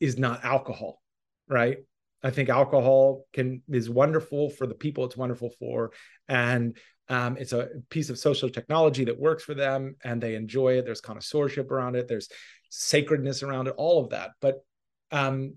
[0.00, 1.02] is not alcohol,
[1.48, 1.78] right?
[2.22, 5.90] I think alcohol can is wonderful for the people it's wonderful for,
[6.28, 6.76] and
[7.08, 10.84] um, it's a piece of social technology that works for them, and they enjoy it.
[10.84, 12.08] There's connoisseurship around it.
[12.08, 12.28] There's
[12.74, 14.30] sacredness around it, all of that.
[14.40, 14.64] But
[15.10, 15.56] um,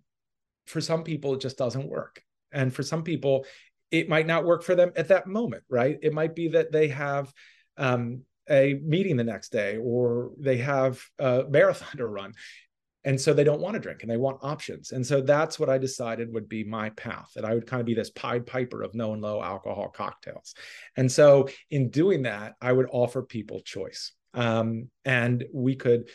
[0.68, 2.22] for some people, it just doesn't work.
[2.52, 3.46] And for some people,
[3.90, 5.98] it might not work for them at that moment, right?
[6.02, 7.32] It might be that they have
[7.78, 12.34] um, a meeting the next day or they have a marathon to run.
[13.06, 14.92] And so they don't want to drink and they want options.
[14.92, 17.86] And so that's what I decided would be my path, that I would kind of
[17.86, 20.54] be this Pied Piper of no and low alcohol cocktails.
[20.98, 24.12] And so in doing that, I would offer people choice.
[24.34, 26.10] Um, and we could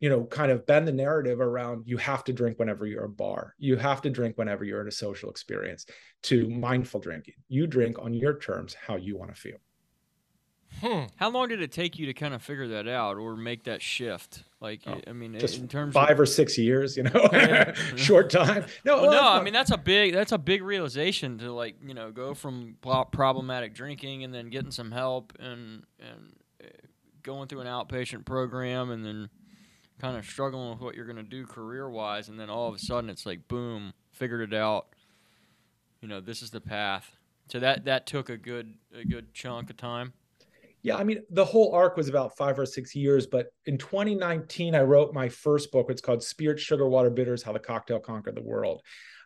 [0.00, 3.08] you know, kind of bend the narrative around you have to drink whenever you're a
[3.08, 3.54] bar.
[3.58, 5.86] You have to drink whenever you're in a social experience
[6.24, 7.34] to mindful drinking.
[7.48, 9.58] You drink on your terms how you want to feel.
[10.80, 11.04] Hmm.
[11.16, 13.80] How long did it take you to kind of figure that out or make that
[13.80, 14.42] shift?
[14.60, 16.20] Like, oh, I mean, just in terms five of...
[16.20, 18.66] or six years, you know, short time.
[18.84, 21.94] No, well, no, I mean that's a big that's a big realization to like you
[21.94, 26.66] know go from problematic drinking and then getting some help and and uh,
[27.22, 29.30] going through an outpatient program and then
[30.00, 32.74] kind of struggling with what you're going to do career wise, and then all of
[32.74, 34.88] a sudden it's like boom, figured it out.
[36.00, 37.16] You know, this is the path.
[37.48, 40.12] So that that took a good a good chunk of time.
[40.82, 44.74] Yeah, I mean, the whole arc was about five or six years, but in 2019,
[44.74, 45.86] I wrote my first book.
[45.90, 48.82] It's called Spirit, Sugar, Water, Bitters: How the Cocktail Conquered the World.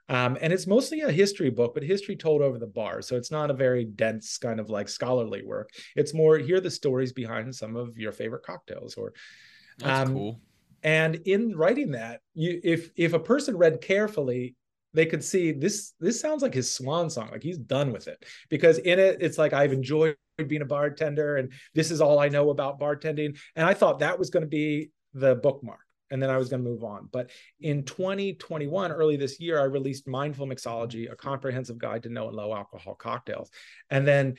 [0.09, 3.01] Um, and it's mostly a history book, but history told over the bar.
[3.01, 5.71] So it's not a very dense kind of like scholarly work.
[5.95, 9.13] It's more hear the stories behind some of your favorite cocktails or.
[9.79, 10.41] That's um, cool.
[10.83, 14.55] And in writing that, you if if a person read carefully,
[14.95, 18.25] they could see this this sounds like his swan song, like he's done with it.
[18.49, 20.17] Because in it, it's like I've enjoyed
[20.47, 23.39] being a bartender, and this is all I know about bartending.
[23.57, 26.63] And I thought that was going to be the bookmark and then I was going
[26.63, 27.09] to move on.
[27.11, 32.29] But in 2021, early this year, I released Mindful Mixology, a comprehensive guide to no
[32.29, 33.51] and low alcohol cocktails.
[33.91, 34.35] And then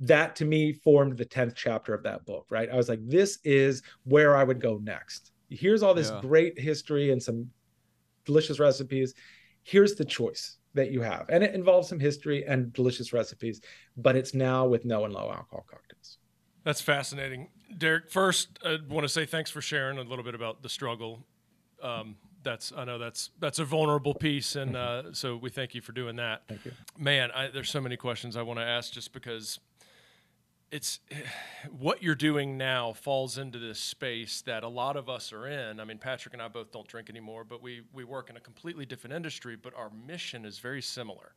[0.00, 2.70] that to me formed the 10th chapter of that book, right?
[2.70, 6.20] I was like, this is where I would go next here's all this yeah.
[6.20, 7.50] great history and some
[8.24, 9.14] delicious recipes.
[9.62, 11.26] Here's the choice that you have.
[11.28, 13.60] And it involves some history and delicious recipes,
[13.96, 16.18] but it's now with no and low alcohol cocktails.
[16.64, 17.48] That's fascinating.
[17.76, 21.24] Derek, first, I want to say thanks for sharing a little bit about the struggle.
[21.82, 25.80] Um, that's I know that's that's a vulnerable piece, and uh, so we thank you
[25.80, 26.42] for doing that.
[26.46, 27.30] Thank you, man.
[27.32, 29.58] I, there's so many questions I want to ask, just because
[30.74, 30.98] it's
[31.70, 35.80] what you're doing now falls into this space that a lot of us are in.
[35.80, 38.40] I mean, Patrick and I both don't drink anymore, but we we work in a
[38.40, 41.32] completely different industry, but our mission is very similar.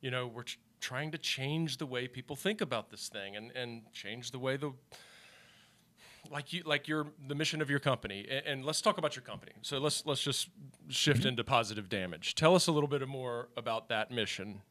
[0.00, 3.52] You know, we're ch- trying to change the way people think about this thing and
[3.54, 4.72] and change the way the
[6.30, 8.26] like you like your the mission of your company.
[8.30, 9.52] And, and, let's talk about your company.
[9.60, 10.48] So let's let's just
[10.88, 11.28] shift mm-hmm.
[11.28, 12.34] into positive damage.
[12.34, 14.62] Tell us a little bit more about that mission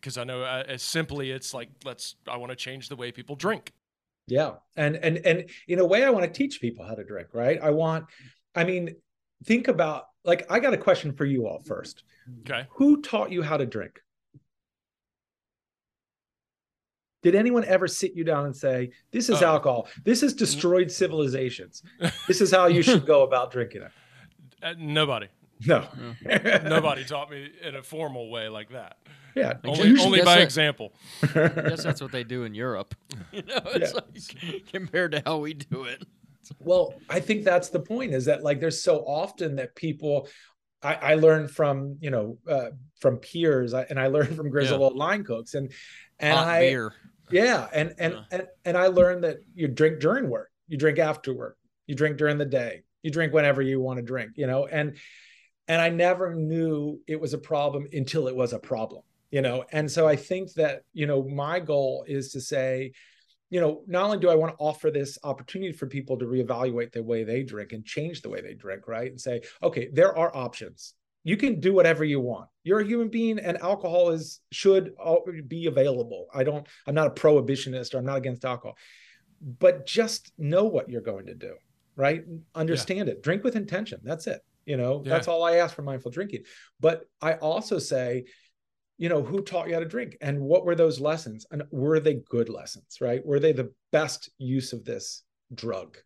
[0.00, 3.12] because i know uh, as simply it's like let's i want to change the way
[3.12, 3.72] people drink
[4.26, 7.28] yeah and and and in a way i want to teach people how to drink
[7.32, 8.06] right i want
[8.54, 8.94] i mean
[9.44, 12.04] think about like i got a question for you all first
[12.40, 14.00] okay who taught you how to drink
[17.22, 19.46] did anyone ever sit you down and say, "This is oh.
[19.46, 19.88] alcohol.
[20.04, 21.82] This has destroyed civilizations.
[22.28, 23.90] This is how you should go about drinking it"?
[24.60, 25.28] Uh, nobody.
[25.66, 25.86] No.
[26.64, 28.98] nobody taught me in a formal way like that.
[29.34, 29.54] Yeah.
[29.64, 30.92] Only, only by that, example.
[31.22, 32.94] I guess that's what they do in Europe.
[33.32, 34.50] You know, it's yeah.
[34.52, 36.02] like compared to how we do it.
[36.60, 38.14] Well, I think that's the point.
[38.14, 40.28] Is that like there's so often that people
[40.82, 44.86] I, I learned from you know uh, from peers and I learned from grizzled yeah.
[44.86, 45.70] old line cooks and
[46.18, 46.94] and Hot I beer.
[47.30, 48.22] Yeah, and and, yeah.
[48.30, 52.16] and and I learned that you drink during work, you drink after work, you drink
[52.16, 54.96] during the day, you drink whenever you want to drink, you know, and
[55.68, 59.64] and I never knew it was a problem until it was a problem, you know.
[59.70, 62.92] And so I think that, you know, my goal is to say,
[63.50, 66.92] you know, not only do I want to offer this opportunity for people to reevaluate
[66.92, 69.10] the way they drink and change the way they drink, right?
[69.10, 70.94] And say, okay, there are options.
[71.22, 72.48] You can do whatever you want.
[72.62, 74.94] You're a human being and alcohol is should
[75.46, 76.26] be available.
[76.32, 78.76] I don't i'm not a prohibitionist or i'm not against alcohol.
[79.40, 81.54] But just know what you're going to do
[81.96, 82.22] right?
[82.54, 83.14] Understand yeah.
[83.14, 83.24] it.
[83.24, 83.98] Drink with intention.
[84.04, 85.10] That's it you know yeah.
[85.10, 86.42] that's all i ask for mindful drinking.
[86.78, 88.26] But i also say
[88.98, 91.46] you know who taught you how to drink and what were those lessons?
[91.50, 93.24] And were they good lessons right?
[93.24, 95.96] Were they the best use of this drug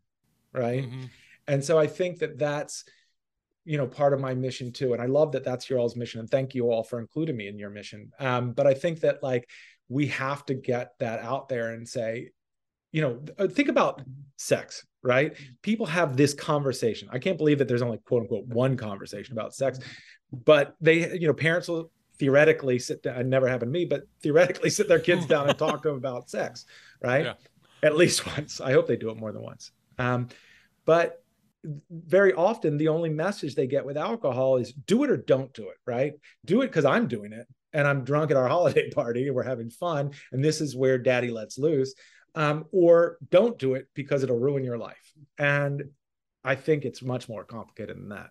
[0.54, 0.84] right?
[0.84, 1.04] Mm-hmm.
[1.48, 2.84] and so i think that that's
[3.64, 4.92] you know part of my mission too.
[4.92, 6.20] And i love that that's your all's mission.
[6.20, 8.10] And thank you all for including me in your mission.
[8.20, 9.48] Um, but i think that like
[9.88, 12.30] we have to get that out there and say
[12.92, 14.02] you know uh, think about
[14.36, 18.76] sex right people have this conversation i can't believe that there's only quote unquote one
[18.76, 19.78] conversation about sex
[20.32, 24.70] but they you know parents will theoretically sit down never happened to me but theoretically
[24.70, 26.66] sit their kids down and talk to them about sex
[27.02, 27.34] right yeah.
[27.82, 30.28] at least once i hope they do it more than once um,
[30.84, 31.22] but
[31.90, 35.68] very often the only message they get with alcohol is do it or don't do
[35.68, 36.14] it, right?
[36.44, 39.42] Do it because I'm doing it and I'm drunk at our holiday party and we're
[39.42, 40.12] having fun.
[40.32, 41.94] And this is where daddy lets loose.
[42.34, 45.12] Um, or don't do it because it'll ruin your life.
[45.38, 45.90] And
[46.44, 48.30] I think it's much more complicated than that.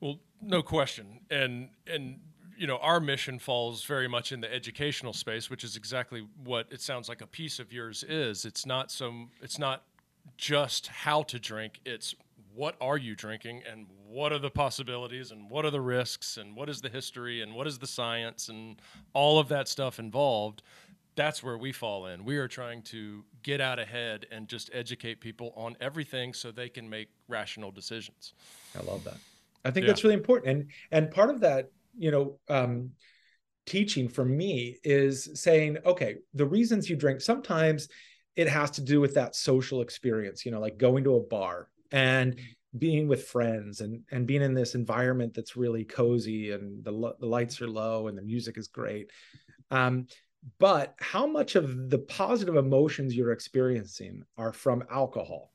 [0.00, 1.20] Well, no question.
[1.30, 2.18] And, and,
[2.56, 6.66] you know, our mission falls very much in the educational space, which is exactly what
[6.70, 8.44] it sounds like a piece of yours is.
[8.44, 9.84] It's not some, it's not
[10.36, 12.14] just how to drink, it's
[12.54, 16.56] what are you drinking and what are the possibilities and what are the risks and
[16.56, 18.82] what is the history and what is the science and
[19.12, 20.62] all of that stuff involved.
[21.18, 22.24] That's where we fall in.
[22.24, 26.68] We are trying to get out ahead and just educate people on everything so they
[26.68, 28.34] can make rational decisions.
[28.78, 29.16] I love that.
[29.64, 29.88] I think yeah.
[29.88, 30.48] that's really important.
[30.48, 32.90] And and part of that, you know, um,
[33.66, 37.88] teaching for me is saying, okay, the reasons you drink sometimes
[38.36, 41.68] it has to do with that social experience, you know, like going to a bar
[41.90, 42.38] and
[42.78, 47.26] being with friends and and being in this environment that's really cozy and the the
[47.26, 49.10] lights are low and the music is great.
[49.72, 50.06] Um,
[50.58, 55.52] but how much of the positive emotions you're experiencing are from alcohol,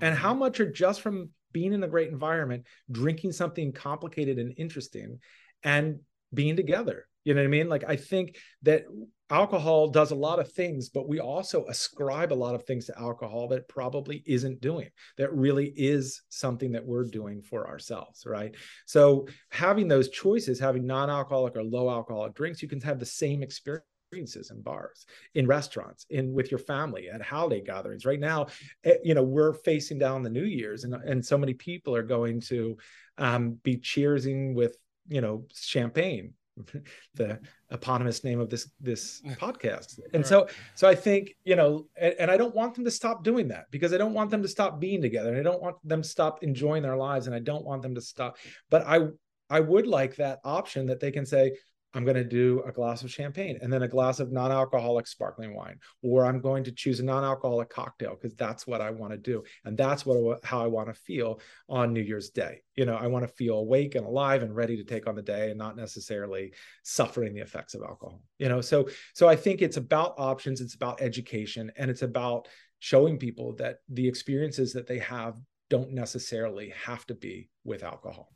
[0.00, 0.40] and how mm-hmm.
[0.40, 5.18] much are just from being in a great environment, drinking something complicated and interesting,
[5.62, 6.00] and
[6.34, 7.06] being together?
[7.24, 7.68] You know what I mean?
[7.68, 8.84] Like I think that
[9.30, 12.98] alcohol does a lot of things, but we also ascribe a lot of things to
[12.98, 18.54] alcohol that probably isn't doing, that really is something that we're doing for ourselves, right?
[18.86, 23.42] So having those choices, having non-alcoholic or low alcoholic drinks, you can have the same
[23.42, 28.46] experience experiences in bars in restaurants in with your family at holiday gatherings right now
[28.84, 32.02] eh, you know we're facing down the new year's and, and so many people are
[32.02, 32.76] going to
[33.18, 34.76] um, be cheersing with
[35.08, 36.34] you know champagne
[37.14, 40.26] the eponymous name of this this podcast and right.
[40.26, 43.48] so so i think you know and, and, i don't want them to stop doing
[43.48, 46.02] that because i don't want them to stop being together and i don't want them
[46.02, 48.36] to stop enjoying their lives and i don't want them to stop
[48.68, 49.00] but i
[49.48, 51.52] i would like that option that they can say
[51.94, 55.06] I'm going to do a glass of champagne and then a glass of non alcoholic
[55.06, 58.90] sparkling wine, or I'm going to choose a non alcoholic cocktail because that's what I
[58.90, 59.42] want to do.
[59.64, 62.62] And that's what how I want to feel on New Year's Day.
[62.76, 65.22] You know, I want to feel awake and alive and ready to take on the
[65.22, 66.52] day and not necessarily
[66.82, 68.22] suffering the effects of alcohol.
[68.38, 72.48] You know, so so I think it's about options, it's about education, and it's about
[72.78, 75.38] showing people that the experiences that they have
[75.70, 78.28] don't necessarily have to be with alcohol.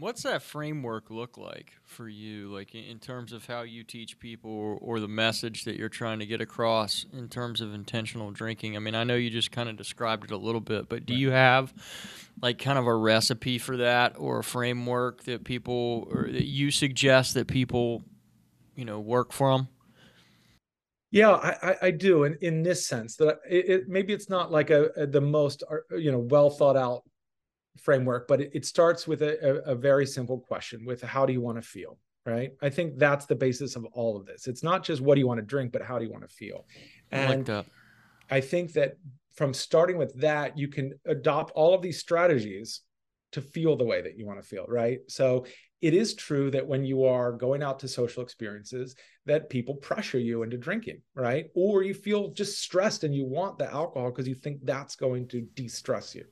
[0.00, 4.52] What's that framework look like for you, like in terms of how you teach people
[4.52, 8.76] or, or, the message that you're trying to get across in terms of intentional drinking?
[8.76, 11.14] I mean, I know you just kind of described it a little bit, but do
[11.14, 11.20] right.
[11.20, 11.74] you have
[12.40, 16.70] like kind of a recipe for that or a framework that people or that you
[16.70, 18.04] suggest that people,
[18.76, 19.66] you know, work from?
[21.10, 24.70] Yeah, I, I do, in in this sense that it, it maybe it's not like
[24.70, 27.02] a, a the most uh, you know well thought out
[27.76, 31.32] framework, but it, it starts with a, a, a very simple question: with how do
[31.32, 31.98] you want to feel?
[32.26, 32.52] Right.
[32.60, 34.48] I think that's the basis of all of this.
[34.48, 36.34] It's not just what do you want to drink, but how do you want to
[36.34, 36.66] feel?
[37.10, 37.66] And I, like
[38.30, 38.98] I think that
[39.32, 42.82] from starting with that, you can adopt all of these strategies
[43.32, 44.66] to feel the way that you want to feel.
[44.68, 44.98] Right.
[45.08, 45.46] So
[45.80, 50.18] it is true that when you are going out to social experiences that people pressure
[50.18, 54.28] you into drinking right or you feel just stressed and you want the alcohol because
[54.28, 56.24] you think that's going to de-stress you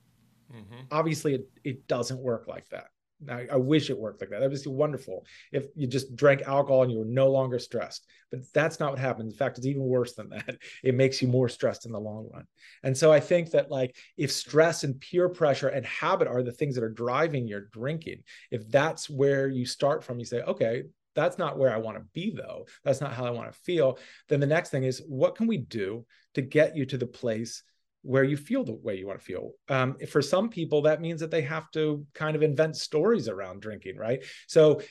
[0.51, 0.81] mm-hmm.
[0.91, 2.87] obviously it, it doesn't work like that
[3.29, 4.39] I, I, wish it worked like that.
[4.39, 8.05] That would be wonderful if you just drank alcohol and you were no longer stressed.
[8.29, 9.33] But that's not what happens.
[9.33, 10.57] In fact, it's even worse than that.
[10.83, 12.45] It makes you more stressed in the long run.
[12.83, 16.51] And so I think that like if stress and peer pressure and habit are the
[16.51, 20.83] things that are driving your drinking, if that's where you start from, you say, okay,
[21.15, 22.67] that's not where I want to be though.
[22.83, 23.97] That's not how I want to feel.
[24.29, 26.05] Then the next thing is what can we do
[26.35, 27.63] to get you to the place
[28.07, 29.51] where you feel the way you want to feel.
[29.67, 33.61] Um, for some people, that means that they have to kind of invent stories around
[33.61, 34.23] drinking, right?
[34.47, 34.81] So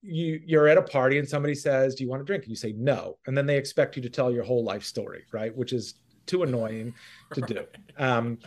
[0.00, 2.56] you you're at a party and somebody says, "Do you want to drink?" And you
[2.56, 5.54] say no, and then they expect you to tell your whole life story, right?
[5.56, 5.94] Which is
[6.26, 6.94] too annoying
[7.34, 7.64] to do
[7.98, 8.38] um,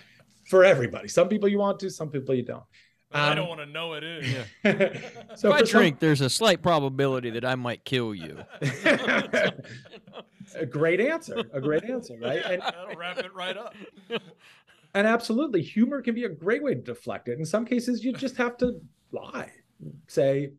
[0.49, 1.10] for everybody.
[1.10, 2.63] Some people you want to, some people you don't.
[3.12, 4.34] Um, I don't want to know it is.
[4.63, 4.99] Yeah.
[5.36, 6.08] so if I drink, some...
[6.08, 8.39] there's a slight probability that I might kill you.
[10.53, 11.41] a great answer.
[11.53, 12.43] A great answer, right?
[12.45, 13.73] And, That'll wrap it right up.
[14.93, 17.38] And absolutely, humor can be a great way to deflect it.
[17.38, 18.79] In some cases, you just have to
[19.12, 19.51] lie.
[20.08, 20.53] Say,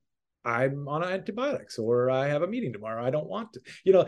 [0.47, 3.05] I'm on antibiotics or I have a meeting tomorrow.
[3.05, 3.61] I don't want to.
[3.85, 4.07] You know,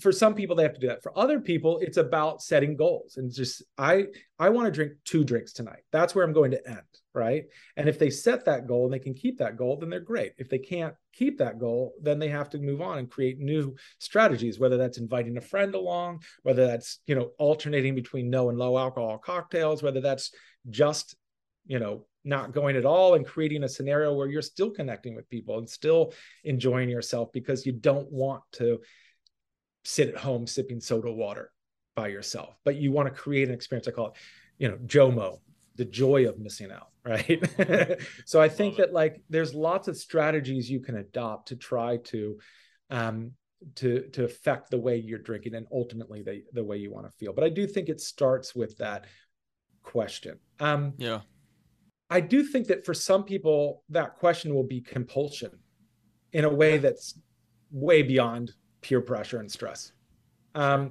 [0.00, 1.02] for some people they have to do that.
[1.02, 4.06] For other people, it's about setting goals and just I
[4.38, 5.82] I want to drink two drinks tonight.
[5.92, 6.80] That's where I'm going to end,
[7.14, 7.44] right?
[7.76, 10.32] And if they set that goal and they can keep that goal, then they're great.
[10.38, 13.74] If they can't keep that goal, then they have to move on and create new
[13.98, 18.58] strategies, whether that's inviting a friend along, whether that's, you know, alternating between no and
[18.58, 20.30] low alcohol cocktails, whether that's
[20.68, 21.16] just
[21.66, 25.30] you know not going at all and creating a scenario where you're still connecting with
[25.30, 26.12] people and still
[26.44, 28.78] enjoying yourself because you don't want to
[29.84, 31.50] sit at home sipping soda water
[31.94, 34.12] by yourself but you want to create an experience i call it
[34.58, 35.38] you know jomo
[35.80, 37.40] the joy of missing out right?
[38.26, 42.38] So i think that like there's lots of strategies you can adopt to try to
[42.90, 43.32] um
[43.76, 47.12] to to affect the way you're drinking and ultimately the the way you want to
[47.12, 47.32] feel.
[47.32, 49.06] But i do think it starts with that
[49.82, 50.38] question.
[50.60, 51.20] Um yeah.
[52.10, 55.52] I do think that for some people, that question will be compulsion
[56.32, 57.18] in a way that's
[57.70, 59.92] way beyond peer pressure and stress.
[60.56, 60.90] Um,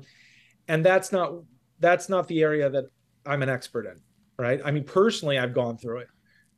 [0.70, 1.34] and that's not
[1.80, 2.86] that's not the area that
[3.26, 4.00] I'm an expert in,
[4.40, 4.60] right?
[4.66, 6.08] I mean, personally, I've gone through it,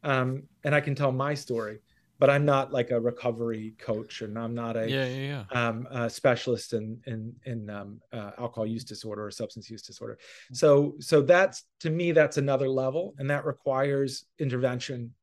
[0.04, 1.80] um, and I can tell my story
[2.22, 5.68] but I'm not like a recovery coach, and I'm not a, yeah, yeah, yeah.
[5.68, 10.20] Um, a specialist in in in um, uh, alcohol use disorder or substance use disorder.
[10.22, 10.54] Mm-hmm.
[10.54, 15.16] So so that's to me that's another level, and that requires intervention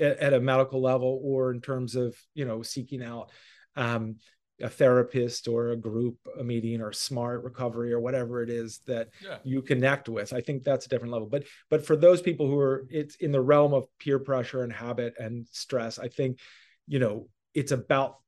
[0.00, 3.30] at, at a medical level or in terms of you know seeking out
[3.76, 4.16] um,
[4.62, 9.08] a therapist or a group a meeting or smart recovery or whatever it is that
[9.22, 9.38] yeah.
[9.44, 10.32] you connect with.
[10.32, 11.28] I think that's a different level.
[11.28, 14.72] But but for those people who are it's in the realm of peer pressure and
[14.72, 16.38] habit and stress i think
[16.86, 18.18] you know it's about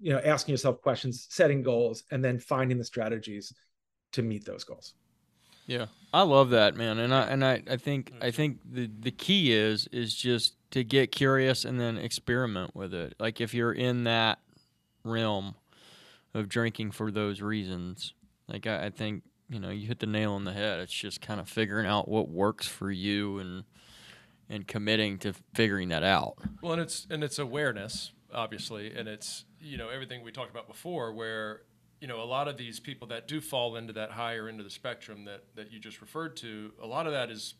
[0.00, 3.52] you know asking yourself questions setting goals and then finding the strategies
[4.12, 4.94] to meet those goals.
[5.66, 5.86] Yeah.
[6.12, 6.98] I love that man.
[6.98, 10.82] And i and i, I think i think the the key is is just to
[10.84, 13.14] get curious and then experiment with it.
[13.18, 14.38] Like if you're in that
[15.04, 15.54] realm
[16.34, 18.14] of drinking for those reasons.
[18.48, 20.80] Like I, I think you know you hit the nail on the head.
[20.80, 23.64] It's just kind of figuring out what works for you and
[24.48, 26.34] and committing to figuring that out.
[26.62, 30.68] Well, and it's and it's awareness, obviously, and it's you know everything we talked about
[30.68, 31.62] before, where
[32.00, 34.64] you know a lot of these people that do fall into that higher end of
[34.64, 37.54] the spectrum that that you just referred to, a lot of that is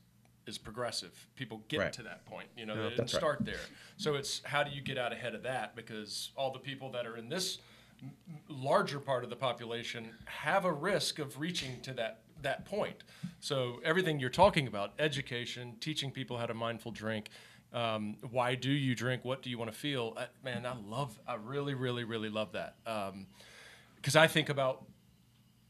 [0.47, 1.29] is progressive.
[1.37, 1.93] People get right.
[1.93, 3.47] to that point, you know, yeah, they didn't start right.
[3.47, 3.61] there.
[3.97, 5.77] So it's how do you get out ahead of that?
[5.77, 7.59] Because all the people that are in this
[8.49, 13.05] larger part of the population have a risk of reaching to that that point.
[13.41, 17.29] So everything you're talking about, education, teaching people how to mindful drink,
[17.73, 19.25] um, why do you drink?
[19.25, 20.15] What do you want to feel?
[20.17, 22.75] Uh, man, I love, I really, really, really love that.
[22.85, 24.85] Because um, I think about,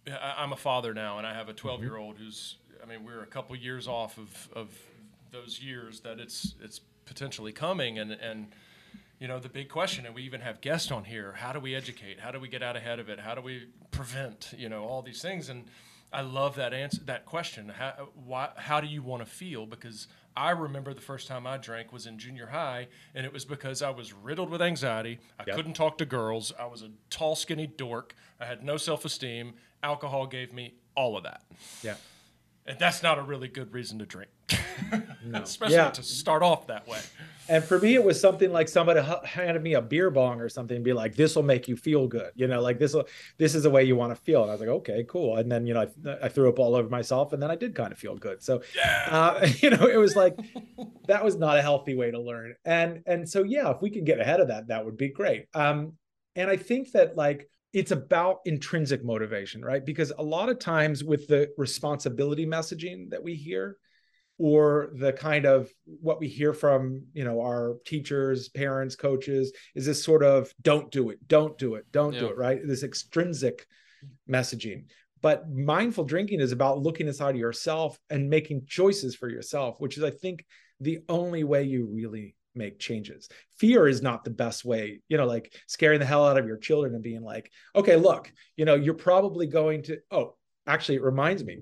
[0.06, 3.04] I, am a father now, and I have a 12 year old who's, I mean,
[3.04, 4.68] we're a couple years off of, of
[5.30, 8.48] those years that it's it's potentially coming and and
[9.22, 11.76] you know the big question and we even have guests on here how do we
[11.76, 14.82] educate how do we get out ahead of it how do we prevent you know
[14.82, 15.64] all these things and
[16.12, 20.08] I love that answer that question how why how do you want to feel because
[20.36, 23.82] I remember the first time I drank was in junior high, and it was because
[23.82, 25.18] I was riddled with anxiety.
[25.38, 25.56] I yep.
[25.56, 26.54] couldn't talk to girls.
[26.58, 28.14] I was a tall, skinny dork.
[28.40, 29.52] I had no self esteem.
[29.82, 31.42] Alcohol gave me all of that.
[31.82, 31.96] Yeah.
[32.66, 34.30] And that's not a really good reason to drink,
[35.24, 35.42] no.
[35.42, 35.90] especially yeah.
[35.90, 37.00] to start off that way.
[37.48, 40.76] And for me, it was something like somebody handed me a beer bong or something
[40.76, 42.30] and be like, this will make you feel good.
[42.36, 44.42] You know, like this will, this is the way you want to feel.
[44.42, 45.38] And I was like, okay, cool.
[45.38, 47.74] And then, you know, I, I threw up all over myself and then I did
[47.74, 48.42] kind of feel good.
[48.44, 49.08] So, yeah.
[49.10, 50.38] uh, you know, it was like,
[51.08, 52.54] that was not a healthy way to learn.
[52.64, 55.46] And, and so, yeah, if we can get ahead of that, that would be great.
[55.52, 55.94] Um,
[56.36, 59.84] and I think that like, it's about intrinsic motivation, right?
[59.84, 63.78] Because a lot of times with the responsibility messaging that we hear,
[64.38, 69.86] or the kind of what we hear from you know our teachers parents coaches is
[69.86, 72.20] this sort of don't do it don't do it don't yeah.
[72.20, 73.66] do it right this extrinsic
[74.04, 74.34] mm-hmm.
[74.34, 74.84] messaging
[75.20, 79.96] but mindful drinking is about looking inside of yourself and making choices for yourself which
[79.96, 80.44] is i think
[80.80, 83.28] the only way you really make changes
[83.58, 86.58] fear is not the best way you know like scaring the hell out of your
[86.58, 90.34] children and being like okay look you know you're probably going to oh
[90.66, 91.58] actually it reminds me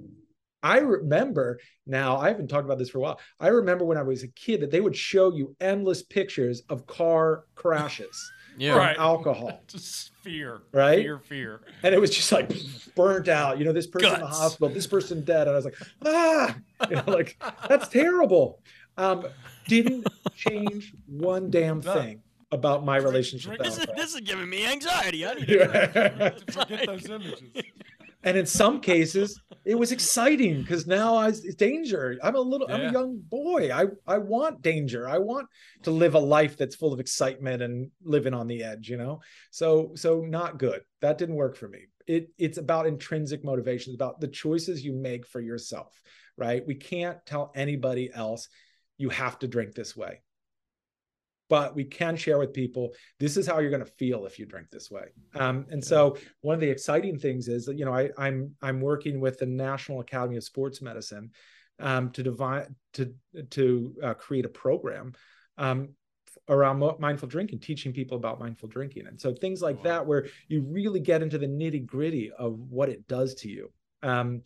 [0.63, 3.21] I remember now, I haven't talked about this for a while.
[3.39, 6.87] I remember when I was a kid that they would show you endless pictures of
[6.87, 8.33] car crashes.
[8.59, 8.75] yeah.
[8.75, 8.97] Right.
[8.99, 9.63] Alcohol.
[9.67, 10.61] Just fear.
[10.73, 11.03] Right.
[11.03, 11.61] Fear, fear.
[11.83, 12.53] And it was just like
[12.95, 13.59] burnt out.
[13.59, 14.21] You know, this person Guts.
[14.23, 15.47] in the hospital, this person dead.
[15.47, 16.57] And I was like, ah,
[16.91, 18.63] you know, like that's terrible.
[19.01, 19.27] Um,
[19.67, 22.23] didn't change one damn thing
[22.53, 23.59] about my relationship.
[23.59, 25.27] This is, this is giving me anxiety.
[25.27, 27.43] I need to forget those images
[28.23, 32.19] and in some cases it was exciting because now I it's danger.
[32.23, 32.77] I'm a little yeah.
[32.77, 33.71] I'm a young boy.
[33.73, 35.09] I I want danger.
[35.09, 35.49] I want
[35.83, 39.21] to live a life that's full of excitement and living on the edge, you know?
[39.51, 40.81] So so not good.
[41.01, 41.87] That didn't work for me.
[42.07, 46.01] It it's about intrinsic motivations, about the choices you make for yourself,
[46.37, 46.67] right?
[46.67, 48.49] We can't tell anybody else
[49.01, 50.21] you have to drink this way.
[51.49, 54.47] But we can share with people this is how you're going to feel if you
[54.47, 55.07] drink this way.
[55.35, 58.55] Um, and so one of the exciting things is that you know I, am I'm,
[58.63, 61.31] I'm working with the national academy of sports medicine
[61.81, 63.13] um, to divide to
[63.51, 65.15] to uh, create a program
[65.59, 65.89] um,
[66.49, 69.07] around mindful drinking teaching people about mindful drinking.
[69.07, 69.85] And so things like wow.
[69.85, 73.73] that where you really get into the nitty gritty of what it does to you.
[74.03, 74.43] Um,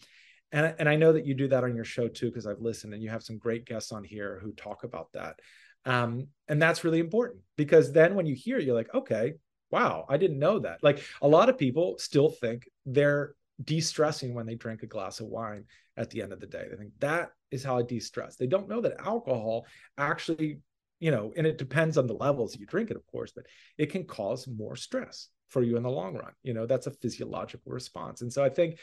[0.54, 2.94] and, and I know that you do that on your show too, because I've listened
[2.94, 5.40] and you have some great guests on here who talk about that.
[5.84, 9.34] Um, and that's really important because then when you hear it, you're like, okay,
[9.70, 10.78] wow, I didn't know that.
[10.82, 15.26] Like a lot of people still think they're de-stressing when they drink a glass of
[15.26, 15.64] wine
[15.96, 16.66] at the end of the day.
[16.70, 18.36] They think that is how I de-stress.
[18.36, 19.66] They don't know that alcohol
[19.98, 20.60] actually,
[21.00, 23.46] you know, and it depends on the levels you drink it, of course, but
[23.76, 26.32] it can cause more stress for you in the long run.
[26.42, 28.22] You know, that's a physiological response.
[28.22, 28.78] And so I think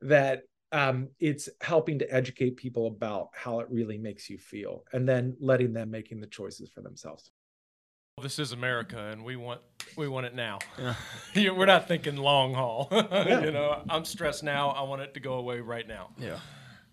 [0.00, 0.42] that
[0.72, 5.36] um, it's helping to educate people about how it really makes you feel and then
[5.40, 7.30] letting them making the choices for themselves.
[8.22, 9.60] This is america and we want
[9.96, 10.58] we want it now.
[11.34, 11.50] Yeah.
[11.50, 12.88] we're not thinking long haul.
[12.92, 13.44] Yeah.
[13.44, 14.70] you know i'm stressed now.
[14.70, 16.10] I want it to go away right now.
[16.18, 16.38] Yeah.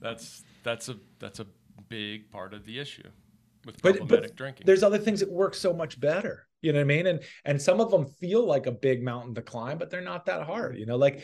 [0.02, 1.48] That's that's a that's a
[1.88, 3.08] big part of the issue
[3.66, 4.66] with problematic but, but drinking.
[4.66, 7.08] there's other things that work so much better you know what i mean?
[7.08, 10.26] And and some of them feel like a big mountain to climb but they're not
[10.26, 10.98] that hard you know?
[10.98, 11.24] Like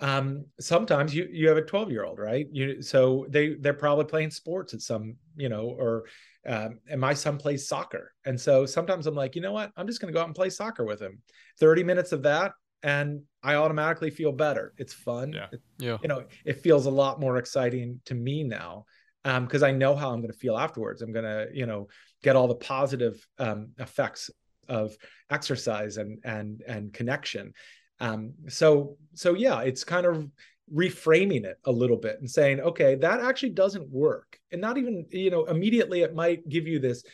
[0.00, 2.46] um, sometimes you you have a 12 year old right?
[2.52, 6.04] You so they they're probably playing sports at some you know or
[6.46, 8.12] um, and my son plays soccer?
[8.24, 9.72] And so sometimes i'm like you know what?
[9.76, 11.20] I'm just going to go out and play soccer with him.
[11.58, 12.52] 30 minutes of that
[12.84, 14.72] and i automatically feel better.
[14.78, 15.32] It's fun.
[15.32, 15.96] Yeah, it, yeah.
[16.00, 18.84] you know it feels a lot more exciting to me now
[19.24, 21.02] because um, i know how i'm going to feel afterwards.
[21.02, 21.88] I'm going to you know
[22.22, 24.30] get all the positive um, effects
[24.68, 24.96] of
[25.30, 27.52] exercise and and and connection
[28.00, 30.30] um, so so yeah, it's kind of
[30.74, 35.06] reframing it a little bit and saying, okay, that actually doesn't work, and not even
[35.10, 37.04] you know immediately it might give you this,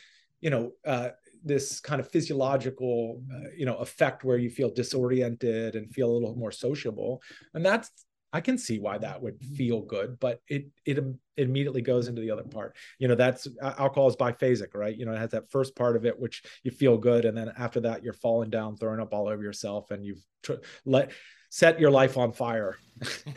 [0.41, 0.71] you know.
[0.85, 1.09] Uh,
[1.47, 6.11] this kind of physiological uh, you know effect where you feel disoriented and feel a
[6.11, 7.21] little more sociable
[7.53, 7.91] and that's
[8.35, 9.55] I can see why that would mm-hmm.
[9.55, 12.75] feel good, but it it, it immediately goes into the other part.
[12.99, 14.93] You know, that's alcohol is biphasic, right?
[14.93, 17.53] You know, it has that first part of it which you feel good, and then
[17.57, 21.11] after that you're falling down, throwing up all over yourself, and you've tr- let
[21.49, 22.77] set your life on fire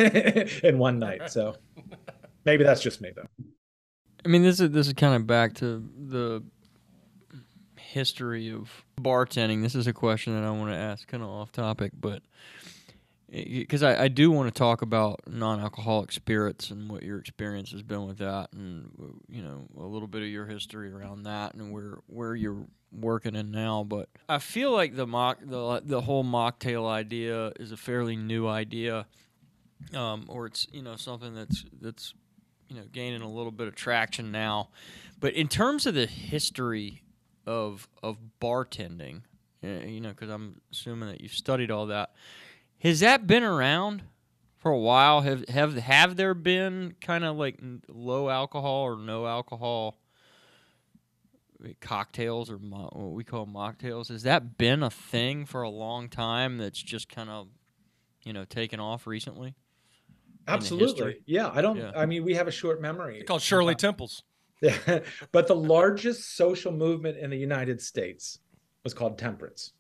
[0.65, 1.31] in one night.
[1.31, 1.55] So
[2.45, 3.47] maybe that's just me though.
[4.25, 6.43] I mean, this is this is kind of back to the
[7.77, 8.69] history of
[9.01, 9.63] bartending.
[9.63, 12.21] This is a question that I want to ask, kind of off topic, but
[13.31, 17.83] because I, I do want to talk about non-alcoholic spirits and what your experience has
[17.83, 18.91] been with that, and
[19.29, 23.37] you know a little bit of your history around that and where where you're working
[23.37, 23.85] in now.
[23.85, 28.49] But I feel like the mock the the whole mocktail idea is a fairly new
[28.49, 29.07] idea,
[29.95, 32.15] um, or it's you know something that's that's
[32.69, 34.71] you know gaining a little bit of traction now.
[35.21, 37.03] But in terms of the history
[37.47, 39.23] of of bartending,
[39.63, 42.13] eh, you know, because I'm assuming that you've studied all that
[42.79, 44.03] has that been around
[44.57, 45.23] for a while?
[45.23, 47.59] Have have have there been kind of like
[47.89, 49.97] low alcohol or no alcohol
[51.65, 54.09] eh, cocktails or mo- what we call mocktails?
[54.09, 56.59] Has that been a thing for a long time?
[56.59, 57.49] That's just kind of
[58.25, 59.55] you know taken off recently.
[60.47, 61.51] Absolutely, yeah.
[61.53, 61.77] I don't.
[61.77, 61.93] Yeah.
[61.95, 63.19] I mean, we have a short memory.
[63.19, 64.23] It's called Shirley Temples.
[64.61, 65.01] Yeah,
[65.31, 68.41] but the largest social movement in the United States
[68.83, 69.73] was called temperance.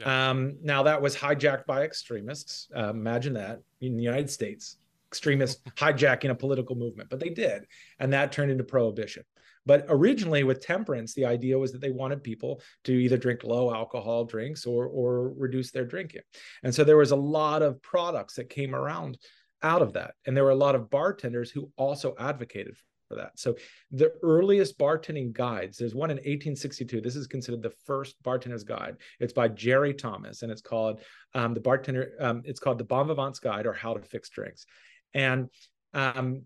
[0.00, 0.30] Yeah.
[0.30, 2.68] Um, now that was hijacked by extremists.
[2.74, 4.78] Uh, imagine that in the United States,
[5.08, 7.64] extremists hijacking a political movement, but they did,
[7.98, 9.24] and that turned into prohibition.
[9.66, 13.72] But originally, with temperance, the idea was that they wanted people to either drink low
[13.72, 16.22] alcohol drinks or or reduce their drinking,
[16.62, 19.18] and so there was a lot of products that came around
[19.62, 22.76] out of that, and there were a lot of bartenders who also advocated
[23.10, 23.38] for that.
[23.38, 23.56] So
[23.90, 27.00] the earliest bartending guides, there's one in 1862.
[27.00, 28.96] This is considered the first bartender's guide.
[29.18, 31.00] It's by Jerry Thomas, and it's called
[31.34, 32.12] um, the bartender.
[32.20, 34.64] Um, it's called the Bon Vivant's Guide or How to Fix Drinks,
[35.12, 35.48] and
[35.92, 36.42] um,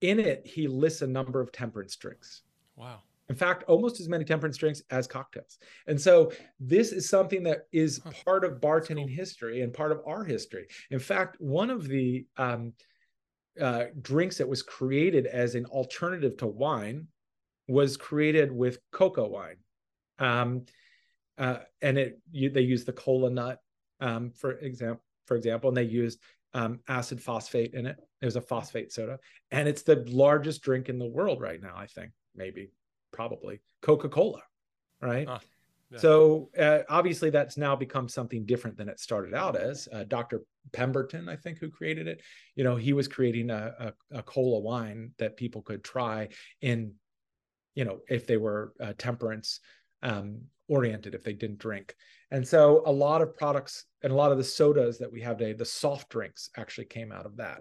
[0.00, 2.42] in it he lists a number of temperance drinks.
[2.76, 3.00] Wow.
[3.28, 5.58] In fact, almost as many temperance drinks as cocktails.
[5.86, 9.16] And so this is something that is part of bartending cool.
[9.16, 10.66] history and part of our history.
[10.90, 12.74] In fact, one of the um,
[13.60, 17.06] uh, drinks that was created as an alternative to wine
[17.68, 19.56] was created with cocoa wine.
[20.18, 20.66] Um,
[21.38, 23.58] uh, and it you, they used the cola nut
[24.00, 26.20] um, for example for example and they used
[26.52, 27.96] um, acid phosphate in it.
[28.20, 29.18] It was a phosphate soda.
[29.50, 32.70] And it's the largest drink in the world right now i think maybe
[33.12, 33.60] probably.
[33.82, 34.42] Coca-cola
[35.00, 35.26] right
[35.96, 39.88] so uh, obviously, that's now become something different than it started out as.
[39.92, 40.42] Uh, Dr.
[40.72, 42.22] Pemberton, I think, who created it,
[42.56, 46.28] you know, he was creating a, a, a cola wine that people could try
[46.60, 46.94] in,
[47.74, 49.60] you know, if they were uh, temperance
[50.02, 51.94] um, oriented, if they didn't drink.
[52.30, 55.38] And so a lot of products and a lot of the sodas that we have
[55.38, 57.60] today, the soft drinks actually came out of that.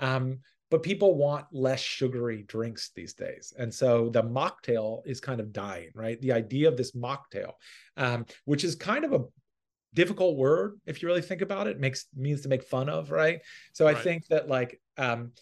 [0.00, 0.40] Um,
[0.70, 3.52] but people want less sugary drinks these days.
[3.56, 6.20] And so the mocktail is kind of dying, right?
[6.20, 7.52] The idea of this mocktail,
[7.96, 9.24] um, which is kind of a
[9.94, 13.40] difficult word if you really think about it, makes means to make fun of, right?
[13.72, 13.96] So right.
[13.96, 15.32] I think that like um,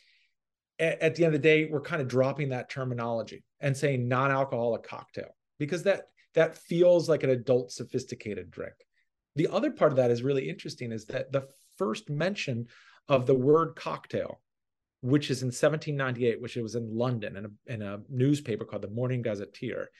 [0.78, 4.08] at, at the end of the day, we're kind of dropping that terminology and saying
[4.08, 8.74] non-alcoholic cocktail because that that feels like an adult sophisticated drink.
[9.36, 12.66] The other part of that is really interesting is that the first mention
[13.08, 14.40] of the word cocktail
[15.02, 18.82] which is in 1798, which it was in London in a, in a newspaper called
[18.82, 19.90] the Morning Gazetteer.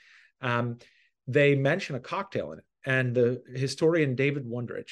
[0.41, 0.79] Um,
[1.27, 2.65] they mention a cocktail in it.
[2.85, 4.91] And the historian David Wondrich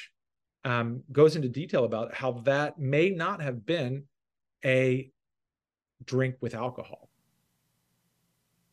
[0.64, 4.05] um, goes into detail about how that may not have been
[4.64, 5.11] a
[6.05, 7.09] drink with alcohol.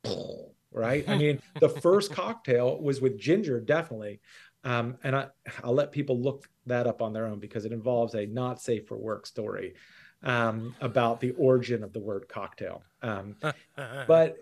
[0.78, 1.08] Right?
[1.08, 4.20] I mean, the first cocktail was with ginger, definitely.
[4.64, 5.28] Um, and I,
[5.64, 8.88] I'll let people look that up on their own because it involves a not safe
[8.88, 9.76] for work story
[10.24, 12.84] um, about the origin of the word cocktail.
[13.02, 13.36] Um,
[14.08, 14.38] but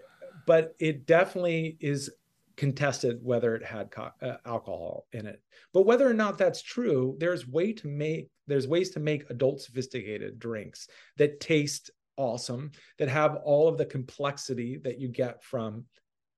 [0.45, 2.11] but it definitely is
[2.57, 5.41] contested whether it had co- uh, alcohol in it.
[5.73, 9.61] But whether or not that's true, there's way to make there's ways to make adult
[9.61, 15.85] sophisticated drinks that taste awesome, that have all of the complexity that you get from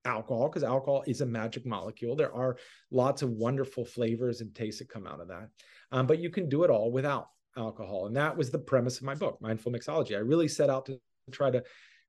[0.07, 2.15] alcohol because alcohol is a magic molecule.
[2.15, 2.57] There are
[2.89, 5.49] lots of wonderful flavors and tastes that come out of that.
[5.91, 8.07] Um, but you can do it all without alcohol.
[8.07, 10.15] And that was the premise of my book, Mindful Mixology.
[10.15, 10.99] I really set out to
[11.31, 11.63] try to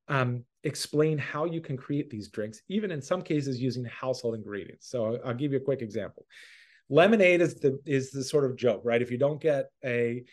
[0.08, 4.88] um, explain how you can create these drinks, even in some cases using household ingredients.
[4.88, 6.24] So I'll give you a quick example.
[6.88, 9.02] Lemonade is the is the sort of joke, right?
[9.02, 10.24] If you don't get a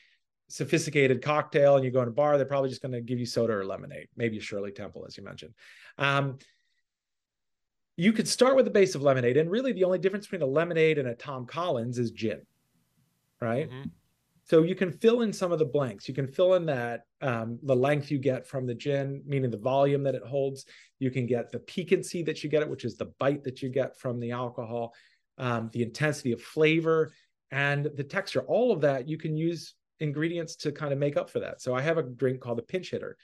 [0.47, 3.25] sophisticated cocktail and you go in a bar, they're probably just going to give you
[3.25, 5.53] soda or lemonade, maybe Shirley Temple, as you mentioned.
[5.97, 6.37] Um,
[7.97, 10.51] you could start with a base of lemonade, and really the only difference between a
[10.51, 12.41] lemonade and a Tom Collins is gin,
[13.41, 13.69] right?
[13.69, 13.89] Mm-hmm.
[14.43, 16.07] So you can fill in some of the blanks.
[16.07, 19.57] You can fill in that um, the length you get from the gin, meaning the
[19.57, 20.65] volume that it holds.
[20.99, 23.69] You can get the piquancy that you get it, which is the bite that you
[23.69, 24.93] get from the alcohol,
[25.39, 27.11] um, the intensity of flavor,
[27.49, 28.41] and the texture.
[28.41, 31.61] All of that you can use ingredients to kind of make up for that.
[31.61, 33.17] So I have a drink called a pinch hitter,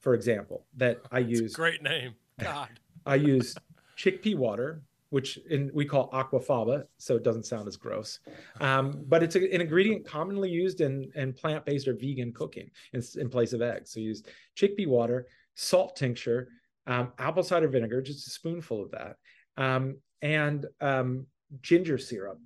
[0.00, 1.54] for example, that I use.
[1.54, 2.14] great name.
[2.40, 2.68] God.
[3.06, 3.54] I use
[3.98, 8.20] chickpea water, which in, we call aquafaba, so it doesn't sound as gross.
[8.60, 13.02] Um, but it's a, an ingredient commonly used in, in plant-based or vegan cooking in,
[13.16, 13.92] in place of eggs.
[13.92, 14.22] So you use
[14.56, 16.48] chickpea water, salt tincture,
[16.86, 19.16] um, apple cider vinegar, just a spoonful of that,
[19.56, 21.26] um, and um,
[21.62, 22.38] ginger syrup.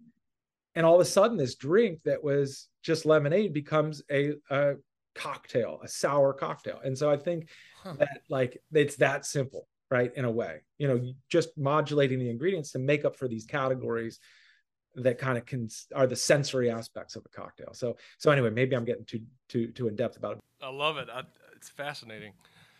[0.75, 4.75] And all of a sudden, this drink that was just lemonade becomes a, a
[5.15, 6.81] cocktail, a sour cocktail.
[6.83, 7.51] And so I think
[7.83, 7.95] huh.
[7.99, 12.73] that like it's that simple right in a way you know just modulating the ingredients
[12.73, 14.19] to make up for these categories
[14.97, 17.71] that kind of can are the sensory aspects of a cocktail.
[17.73, 20.41] So so anyway maybe i'm getting too too too in depth about it.
[20.63, 21.09] I love it.
[21.13, 21.23] I,
[21.57, 22.33] it's fascinating.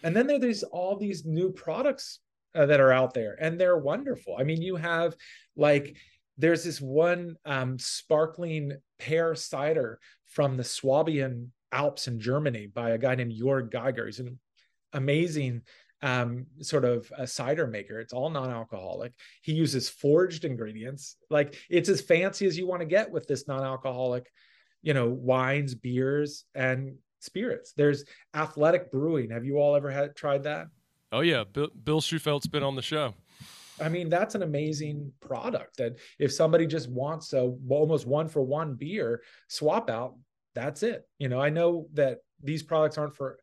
[0.03, 2.21] And then there's all these new products
[2.55, 4.37] uh, that are out there and they're wonderful.
[4.39, 5.17] I mean you have
[5.57, 5.97] like
[6.39, 12.99] there's this one um, sparkling pear cider from the swabian alps in germany by a
[12.99, 14.07] guy named jörg geiger.
[14.07, 14.39] He's an
[14.93, 15.63] amazing
[16.03, 18.01] um, sort of a cider maker.
[18.01, 19.13] It's all non-alcoholic.
[19.43, 21.17] He uses forged ingredients.
[21.31, 24.31] Like it's as fancy as you want to get with this non-alcoholic,
[24.83, 27.73] you know, wines, beers, and spirits.
[27.77, 29.31] There's athletic brewing.
[29.31, 30.67] Have you all ever had tried that?
[31.13, 33.15] Oh yeah, Bill, Bill Shufeldt's been on the show.
[33.81, 38.43] I mean, that's an amazing product that if somebody just wants a almost one for
[38.43, 40.15] one beer swap out,
[40.55, 41.07] that's it.
[41.19, 43.39] You know, I know that these products aren't for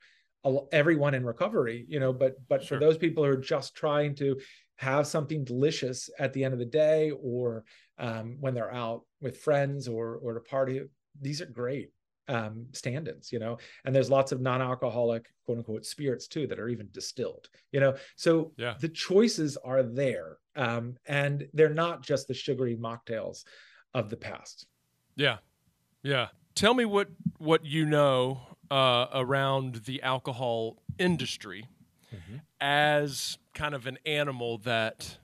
[0.72, 2.78] everyone in recovery you know but but sure.
[2.78, 4.40] for those people who are just trying to
[4.78, 7.66] have something delicious at the end of the day or
[7.98, 10.82] um, when they're out with friends or or to party
[11.20, 11.92] these are great
[12.30, 16.70] um, stand-ins you know and there's lots of non-alcoholic quote unquote spirits too that are
[16.70, 18.76] even distilled you know so yeah.
[18.80, 23.44] the choices are there um, and they're not just the sugary mocktails
[23.94, 24.68] of the past
[25.16, 25.38] yeah
[26.04, 26.28] yeah
[26.60, 27.08] tell me what
[27.38, 31.66] what you know uh, around the alcohol industry
[32.14, 32.38] mm-hmm.
[32.60, 35.18] as kind of an animal that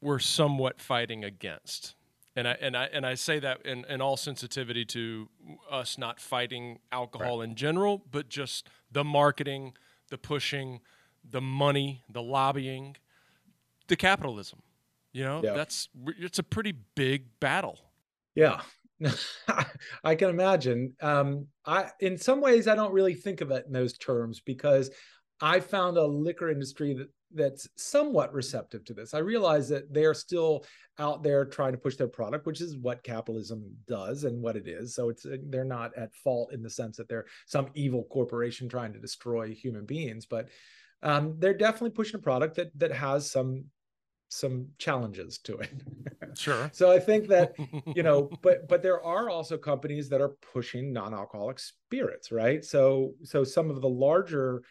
[0.00, 1.94] we're somewhat fighting against.
[2.34, 5.28] And I and I and I say that in, in all sensitivity to
[5.70, 7.48] us not fighting alcohol right.
[7.48, 9.74] in general, but just the marketing,
[10.10, 10.80] the pushing,
[11.28, 12.96] the money, the lobbying,
[13.88, 14.60] the capitalism.
[15.12, 15.54] You know, yeah.
[15.54, 15.88] that's
[16.18, 17.78] it's a pretty big battle.
[18.34, 18.60] Yeah,
[20.04, 20.94] I can imagine.
[21.00, 24.90] Um, I, in some ways, I don't really think of it in those terms because
[25.40, 29.12] I found a liquor industry that that's somewhat receptive to this.
[29.12, 30.64] I realize that they are still
[30.98, 34.66] out there trying to push their product, which is what capitalism does and what it
[34.66, 34.94] is.
[34.94, 38.92] So it's they're not at fault in the sense that they're some evil corporation trying
[38.92, 40.48] to destroy human beings, but
[41.02, 43.64] um, they're definitely pushing a product that that has some
[44.36, 45.70] some challenges to it.
[46.34, 46.68] Sure.
[46.74, 47.54] so I think that,
[47.94, 52.62] you know, but but there are also companies that are pushing non-alcoholic spirits, right?
[52.62, 54.62] So so some of the larger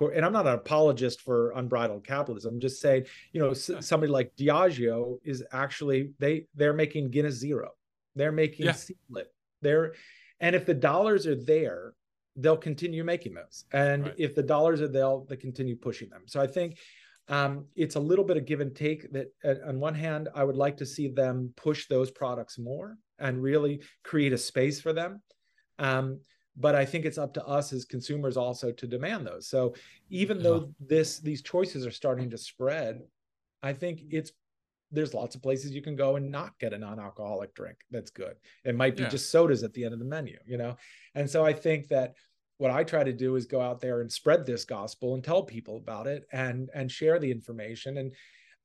[0.00, 2.54] and I'm not an apologist for unbridled capitalism.
[2.54, 7.70] I'm just saying, you know, somebody like Diageo is actually they they're making Guinness Zero.
[8.16, 8.74] They're making yeah.
[9.62, 9.94] They're
[10.40, 11.92] and if the dollars are there,
[12.36, 13.66] they'll continue making those.
[13.72, 14.14] And right.
[14.18, 16.22] if the dollars are there, they continue pushing them.
[16.26, 16.78] So I think
[17.28, 20.44] um, it's a little bit of give and take that uh, on one hand i
[20.44, 24.92] would like to see them push those products more and really create a space for
[24.92, 25.22] them.
[25.78, 26.20] Um,
[26.56, 29.48] but i think it's up to us as consumers also to demand those.
[29.48, 29.74] So
[30.08, 33.00] even though this these choices are starting to spread
[33.62, 34.32] i think it's
[34.92, 38.36] there's lots of places you can go and not get a non-alcoholic drink that's good.
[38.64, 39.08] It might be yeah.
[39.08, 40.76] just sodas at the end of the menu you know?
[41.16, 42.14] And so i think that
[42.58, 45.42] what I try to do is go out there and spread this gospel and tell
[45.42, 47.98] people about it and and share the information.
[47.98, 48.12] And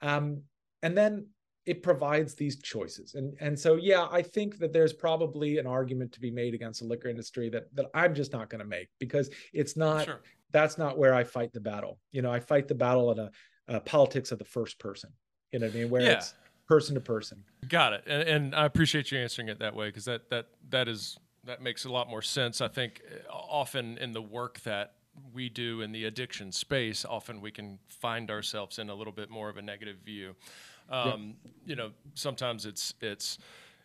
[0.02, 0.44] um
[0.82, 1.28] and then
[1.66, 3.16] it provides these choices.
[3.16, 6.82] And and so yeah I think that there's probably an argument to be made against
[6.82, 10.22] the liquor industry that that I'm just not going to make because it's not sure.
[10.52, 12.00] that's not where I fight the battle.
[12.12, 13.32] You know I fight the battle in a,
[13.68, 15.12] a politics of the first person.
[15.52, 15.90] You know what I mean?
[15.90, 16.12] Where yeah.
[16.12, 16.36] it's
[16.68, 17.44] person to person.
[17.68, 18.04] Got it.
[18.06, 21.62] And, and I appreciate you answering it that way because that that that is that
[21.62, 22.62] makes a lot more sense.
[22.62, 24.94] I think uh, often in the work that
[25.34, 29.30] we do in the addiction space, often we can find ourselves in a little bit
[29.30, 30.36] more of a negative view.
[30.90, 31.52] Um, yeah.
[31.66, 33.38] You know, sometimes it's it's,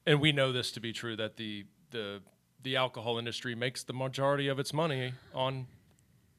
[0.06, 2.20] and we know this to be true that the the
[2.62, 5.66] the alcohol industry makes the majority of its money on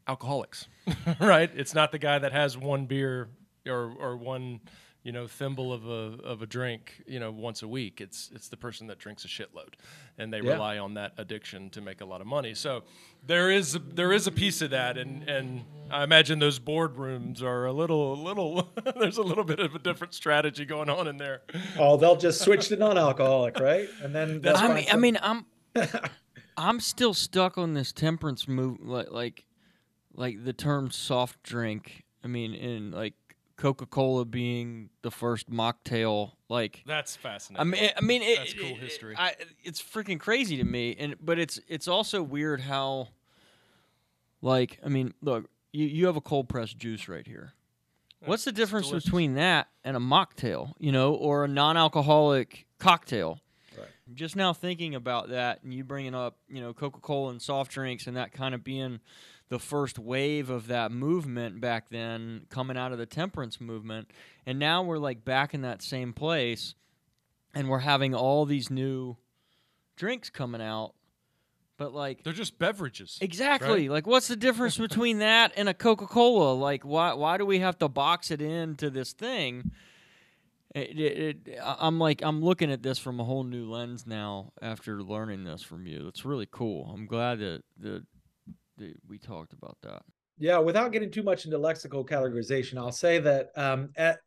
[0.08, 0.68] alcoholics,
[1.20, 1.52] right?
[1.56, 3.30] It's not the guy that has one beer
[3.68, 4.62] or or one
[5.06, 8.50] you know thimble of a of a drink you know once a week it's it's
[8.50, 9.76] the person that drinks a shitload
[10.18, 10.54] and they yeah.
[10.54, 12.56] rely on that addiction to make a lot of money.
[12.56, 12.84] So
[13.26, 17.66] there is there is a piece of that and and I imagine those boardrooms are
[17.66, 18.68] a little a little
[19.00, 21.44] there's a little bit of a different strategy going on in there.
[21.78, 23.88] Oh they'll just switch to non-alcoholic right?
[24.02, 25.46] And then I mean, I mean I'm
[26.58, 29.46] I'm still stuck on this temperance move like like
[30.16, 33.14] like the term soft drink I mean in like
[33.58, 36.32] Coca Cola being the first mocktail.
[36.50, 37.62] Like that's fascinating.
[37.62, 39.16] I mean, I mean, it, that's cool it- history.
[39.18, 39.34] I,
[39.64, 43.10] it's freaking crazy to me, and but it's it's also weird how,
[44.42, 47.54] like, I mean, look, you you have a cold pressed juice right here.
[48.26, 49.06] What's the difference delicious.
[49.06, 53.40] between that and a mocktail, you know, or a non-alcoholic cocktail?
[53.78, 53.88] Right.
[54.16, 58.08] Just now thinking about that, and you bringing up, you know, Coca-Cola and soft drinks,
[58.08, 59.00] and that kind of being
[59.50, 64.10] the first wave of that movement back then, coming out of the temperance movement,
[64.46, 66.74] and now we're like back in that same place,
[67.54, 69.18] and we're having all these new
[69.96, 70.94] drinks coming out,
[71.78, 73.18] but like They're just beverages.
[73.22, 73.88] Exactly.
[73.88, 76.54] Like, what's the difference between that and a Coca Cola?
[76.54, 79.72] Like, why why do we have to box it into this thing?
[80.74, 84.52] It, it, it, I'm like, I'm looking at this from a whole new lens now
[84.62, 86.08] after learning this from you.
[86.10, 86.92] It's really cool.
[86.94, 88.04] I'm glad that that
[89.08, 90.02] we talked about that.
[90.38, 94.20] Yeah, without getting too much into lexical categorization, I'll say that um, at,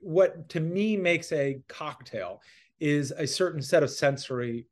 [0.00, 2.40] what to me makes a cocktail
[2.80, 4.66] is a certain set of sensory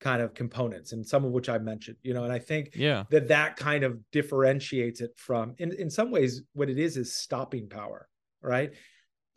[0.00, 1.96] kind of components, and some of which I mentioned.
[2.02, 3.04] You know, and I think Yeah.
[3.10, 7.14] that that kind of differentiates it from, in in some ways, what it is is
[7.14, 8.08] stopping power,
[8.42, 8.72] right?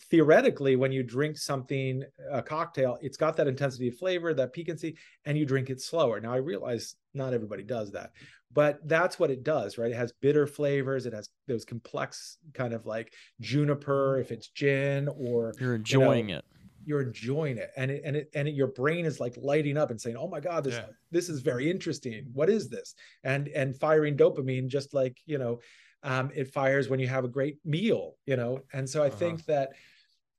[0.09, 4.97] Theoretically, when you drink something, a cocktail, it's got that intensity of flavor, that piquancy,
[5.25, 6.19] and you drink it slower.
[6.19, 8.11] Now, I realize not everybody does that,
[8.51, 12.73] but that's what it does right it has bitter flavors it has those complex kind
[12.73, 16.43] of like juniper if it's gin or You're enjoying it.
[16.85, 19.91] you're enjoying it and it and it and it, your brain is like lighting up
[19.91, 20.85] and saying oh my god this Yeah.
[21.11, 25.59] this is very interesting what is this and and firing dopamine just like you know
[26.03, 29.17] um it fires when you have a great meal you know and so i Uh-huh.
[29.17, 29.69] think that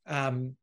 [0.07, 0.57] um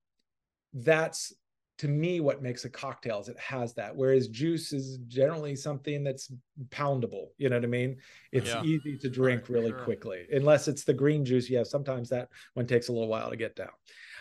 [0.73, 1.33] that's
[1.77, 6.03] to me what makes a cocktail is it has that whereas juice is generally something
[6.03, 6.31] that's
[6.69, 7.97] poundable you know what i mean
[8.31, 8.63] it's Yeah.
[8.63, 9.79] easy to drink really sure.
[9.79, 13.35] quickly unless it's the green juice yeah sometimes that one takes a little while to
[13.35, 13.69] get down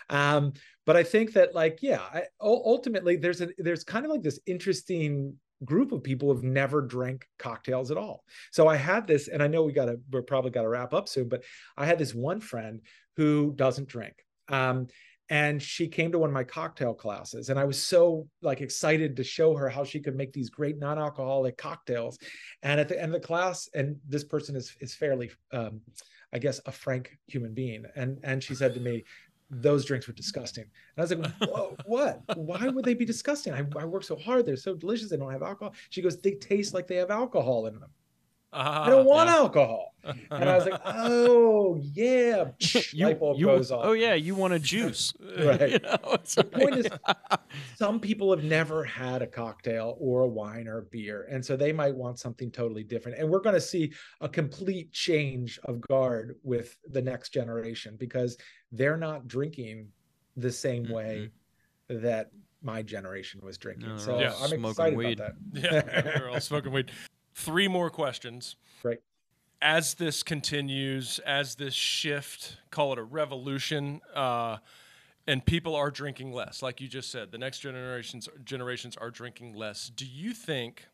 [0.09, 0.53] um
[0.85, 4.39] but i think that like yeah I, ultimately there's a there's kind of like this
[4.45, 5.35] interesting
[5.65, 9.47] group of people who've never drank cocktails at all so i had this and i
[9.47, 11.43] know we gotta we're probably gotta wrap up soon but
[11.75, 12.81] i had this one friend
[13.15, 14.87] who doesn't drink um
[15.29, 19.15] and she came to one of my cocktail classes and i was so like excited
[19.15, 22.17] to show her how she could make these great non-alcoholic cocktails
[22.63, 25.81] and at the end of the class and this person is is fairly um
[26.33, 29.03] i guess a frank human being and and she said to me
[29.49, 30.65] those drinks were disgusting.
[30.65, 32.21] And i was like what?
[32.35, 33.53] Why would they be disgusting?
[33.53, 35.73] I, I work so hard they're so delicious they don't have alcohol.
[35.89, 37.91] She goes they taste like they have alcohol in them
[38.53, 39.93] Ah, i don't want alcohol.
[40.31, 42.45] And i was like oh yeah.
[42.95, 43.81] Light bulb you, goes off.
[43.83, 45.71] oh yeah, you want a juice, Right.
[45.71, 45.97] You know,
[46.35, 46.87] The point is-
[47.75, 51.57] some people have never had a cocktail or a wine or a beer and so
[51.57, 53.17] they might want something totally different.
[53.17, 53.91] And we're going to see
[54.21, 58.37] a complete change of guard with the next generation because
[58.71, 59.89] they're not drinking
[60.37, 60.93] the same mm-hmm.
[60.93, 61.31] way
[61.89, 62.31] that
[62.61, 63.89] my generation was drinking.
[63.89, 65.19] No, so they're i'm excited weed.
[65.19, 65.85] about that.
[65.85, 66.91] Yeah, we're all smoking weed.
[67.37, 68.55] Three more questions.
[68.81, 68.97] Great.
[69.61, 74.57] As this continues, as this shift, call it a revolution, uh,
[75.27, 79.53] and people are drinking less, like you just said, the next generations generations are drinking
[79.53, 79.89] less.
[79.89, 80.87] Do you think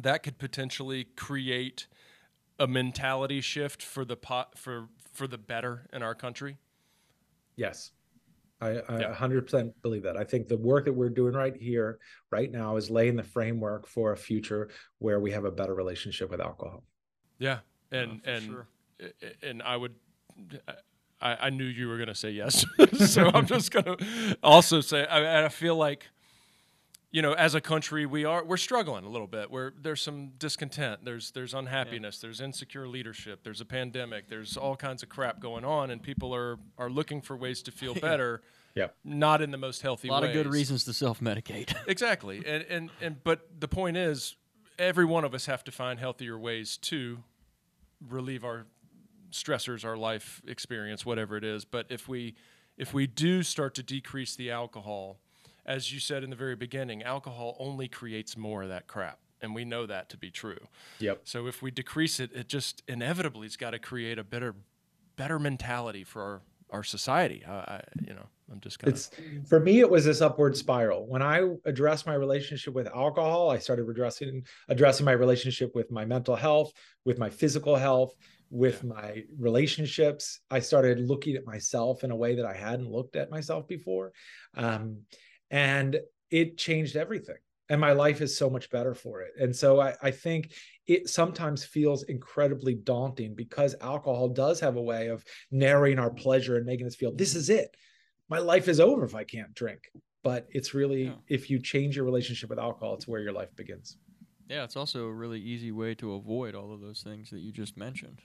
[0.00, 1.88] that could potentially create
[2.60, 6.56] a mentality shift for the pot for for the better in our country?
[7.56, 7.90] Yes.
[8.60, 9.14] I, I Yeah.
[9.14, 10.16] 100% believe that.
[10.16, 11.98] I think the work that we're doing right here,
[12.30, 16.30] right now, is laying the framework for a future where we have a better relationship
[16.30, 16.84] with alcohol.
[17.38, 17.60] Yeah,
[17.92, 18.68] and for and sure.
[19.42, 19.94] and I would.
[21.20, 22.64] I, I knew you were going to say yes,
[23.12, 26.06] so I'm just going to also say I, I feel like,
[27.10, 29.50] you know, as a country, we are we're struggling a little bit.
[29.50, 34.76] Where there's some discontent, there's there's unhappiness, there's insecure leadership, there's a pandemic, there's all
[34.76, 38.42] kinds of crap going on, and people are are looking for ways to feel better.
[38.74, 38.88] yeah.
[39.04, 41.74] Not in the most healthy a lot of good reasons to self-medicate.
[41.86, 42.42] Exactly.
[42.46, 44.36] And, and and but the point is
[44.78, 47.24] every one of us have to find healthier ways to
[48.06, 48.66] relieve our
[49.30, 51.64] stressors, our life experience, whatever it is.
[51.64, 52.34] But if we
[52.76, 55.20] if we do start to decrease the alcohol,
[55.68, 59.18] as you said in the very beginning, alcohol only creates more of that crap.
[59.40, 60.58] And we know that to be true.
[60.98, 61.20] Yep.
[61.24, 64.56] So if we decrease it, it just inevitably has got to create a better
[65.14, 66.40] better mentality for our,
[66.70, 67.44] our society.
[67.46, 69.10] I, I you know, I'm just kind of It's
[69.48, 71.06] for me, it was this upward spiral.
[71.06, 76.04] When I addressed my relationship with alcohol, I started addressing addressing my relationship with my
[76.04, 76.72] mental health,
[77.04, 78.14] with my physical health,
[78.50, 80.40] with my relationships.
[80.50, 84.12] I started looking at myself in a way that I hadn't looked at myself before.
[84.56, 85.02] Um,
[85.50, 85.98] and
[86.30, 87.36] it changed everything.
[87.70, 89.32] and my life is so much better for it.
[89.38, 90.52] And so I, I think
[90.86, 96.56] it sometimes feels incredibly daunting because alcohol does have a way of narrowing our pleasure
[96.56, 97.76] and making us feel this is it.
[98.30, 99.80] My life is over if I can't drink.
[100.24, 101.14] But it's really, yeah.
[101.28, 103.98] if you change your relationship with alcohol, it's where your life begins.
[104.48, 107.52] Yeah, it's also a really easy way to avoid all of those things that you
[107.52, 108.20] just mentioned.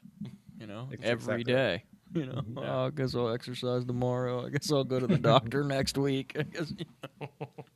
[0.60, 1.54] You know, it's every exactly.
[1.54, 1.84] day.
[2.14, 2.60] You know, mm-hmm.
[2.60, 2.76] yeah.
[2.76, 4.45] oh, I guess I'll exercise tomorrow.
[4.45, 6.36] I guess I'll go to the doctor next week.
[6.39, 6.86] I guess, you
[7.20, 7.28] know.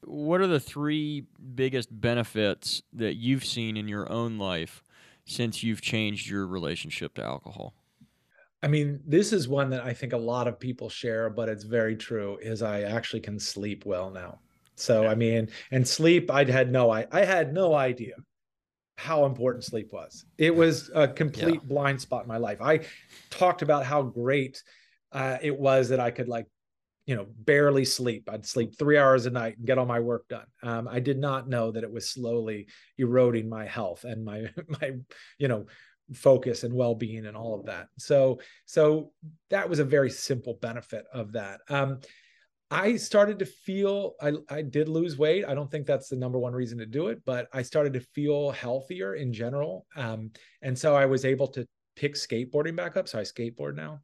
[0.04, 1.26] What are the three
[1.56, 4.84] biggest benefits that you've seen in your own life
[5.26, 7.74] since you've changed your relationship to alcohol?
[8.62, 11.64] I mean, this is one that I think a lot of people share, but it's
[11.64, 12.38] very true.
[12.40, 14.38] Is I actually can sleep well now.
[14.76, 15.10] So yeah.
[15.10, 18.14] I mean, and sleep, I'd had no, I, I had no idea
[18.98, 20.26] how important sleep was.
[20.38, 21.68] It was a complete yeah.
[21.68, 22.62] blind spot in my life.
[22.62, 22.82] I
[23.30, 24.62] talked about how great
[25.12, 26.48] uh, it was that I could like,
[27.06, 28.28] you know, barely sleep.
[28.30, 30.48] I'd sleep three hours a night and get all my work done.
[30.64, 32.68] Um, I did not know that it was slowly
[32.98, 34.94] eroding my health and my my,
[35.38, 35.68] you know,
[36.14, 37.88] focus and well-being and all of that.
[38.00, 39.12] So so
[39.52, 41.62] that was a very simple benefit of that.
[41.70, 42.00] Um,
[42.70, 45.46] I started to feel I, I did lose weight.
[45.48, 48.02] I don't think that's the number one reason to do it, but I started to
[48.02, 49.86] feel healthier in general.
[49.96, 51.66] Um, and so I was able to
[51.96, 53.08] pick skateboarding back up.
[53.08, 54.02] So I skateboard now.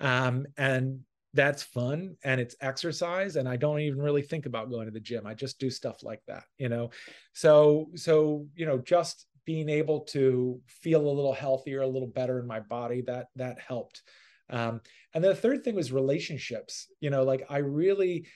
[0.00, 1.00] Um, and
[1.34, 3.34] that's fun and it's exercise.
[3.34, 5.26] And I don't even really think about going to the gym.
[5.26, 6.90] I just do stuff like that, you know?
[7.32, 12.38] So, so, you know, just being able to feel a little healthier, a little better
[12.38, 14.02] in my body, that, that helped.
[14.50, 14.80] Um,
[15.12, 16.88] and then the third thing was relationships.
[17.00, 18.26] You know, like I really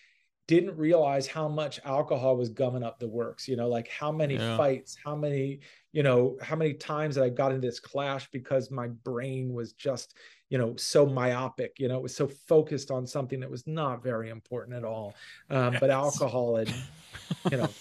[0.48, 3.46] didn't realize how much alcohol was gumming up the works.
[3.46, 4.56] You know, like how many yeah.
[4.56, 5.61] fights, how many,
[5.92, 9.74] you know, how many times that I got into this clash because my brain was
[9.74, 10.16] just,
[10.48, 11.78] you know, so myopic.
[11.78, 15.14] You know, it was so focused on something that was not very important at all.
[15.50, 15.80] Um, yes.
[15.80, 16.72] But alcohol had,
[17.50, 17.68] you know.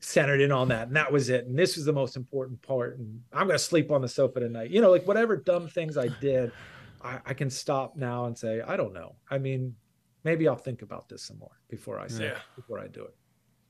[0.00, 2.98] centered in on that and that was it and this was the most important part
[2.98, 5.96] and i'm going to sleep on the sofa tonight you know like whatever dumb things
[5.96, 6.52] i did
[7.04, 9.14] I, I, can stop now and say, I don't know.
[9.30, 9.74] I mean,
[10.24, 12.30] maybe I'll think about this some more before I say yeah.
[12.30, 13.14] it, before I do it.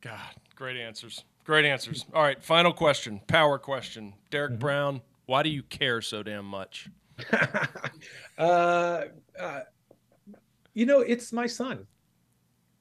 [0.01, 0.21] God,
[0.55, 1.25] great answers.
[1.45, 2.07] Great answers.
[2.15, 4.15] All right, final question, power question.
[4.31, 4.61] Derek mm-hmm.
[4.61, 6.89] Brown, why do you care so damn much?
[8.39, 9.03] uh,
[9.39, 9.61] uh,
[10.73, 11.87] you know, it's my son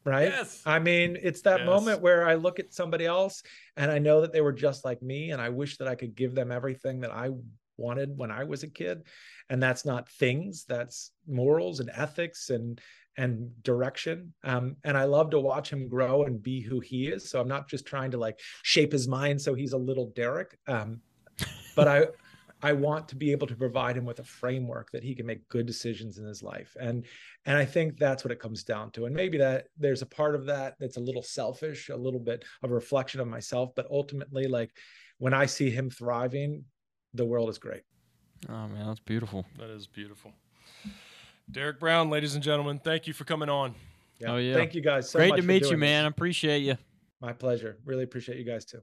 [0.05, 0.29] right?
[0.29, 0.61] Yes.
[0.65, 1.65] I mean, it's that yes.
[1.65, 3.43] moment where I look at somebody else
[3.77, 6.15] and I know that they were just like me and I wish that I could
[6.15, 7.29] give them everything that I
[7.77, 9.03] wanted when I was a kid.
[9.49, 12.79] And that's not things, that's morals and ethics and
[13.15, 14.33] and direction.
[14.43, 17.29] Um, and I love to watch him grow and be who he is.
[17.29, 20.57] So I'm not just trying to like shape his mind so he's a little Derek.
[20.67, 21.01] Um,
[21.75, 22.07] but I
[22.63, 25.47] I want to be able to provide him with a framework that he can make
[25.49, 26.75] good decisions in his life.
[26.79, 27.05] And
[27.45, 29.05] and I think that's what it comes down to.
[29.05, 32.45] And maybe that there's a part of that that's a little selfish, a little bit
[32.63, 34.71] of a reflection of myself, but ultimately like
[35.17, 36.63] when I see him thriving,
[37.13, 37.83] the world is great.
[38.49, 39.45] Oh man, that's beautiful.
[39.57, 40.31] That is beautiful.
[41.51, 43.75] Derek Brown, ladies and gentlemen, thank you for coming on.
[44.19, 44.33] Yeah.
[44.33, 44.53] Oh yeah.
[44.53, 46.05] Thank you guys so Great to meet you, man.
[46.05, 46.77] I appreciate you.
[47.21, 47.77] My pleasure.
[47.85, 48.81] Really appreciate you guys too.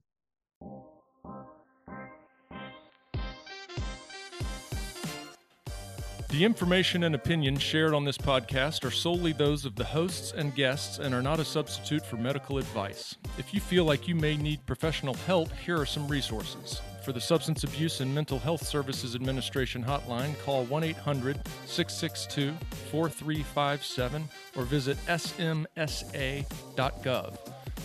[6.30, 10.54] The information and opinions shared on this podcast are solely those of the hosts and
[10.54, 13.16] guests and are not a substitute for medical advice.
[13.36, 16.80] If you feel like you may need professional help, here are some resources.
[17.02, 22.52] For the Substance Abuse and Mental Health Services Administration hotline, call 1 800 662
[22.90, 25.68] 4357 or visit samhsa.gov.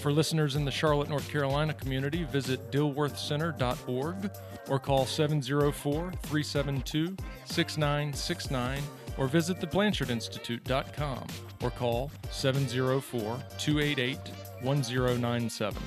[0.01, 4.31] For listeners in the Charlotte, North Carolina community, visit dilworthcenter.org
[4.67, 8.83] or call 704 372 6969
[9.17, 11.27] or visit theblanchardinstitute.com
[11.63, 14.19] or call 704 288
[14.61, 15.81] 1097.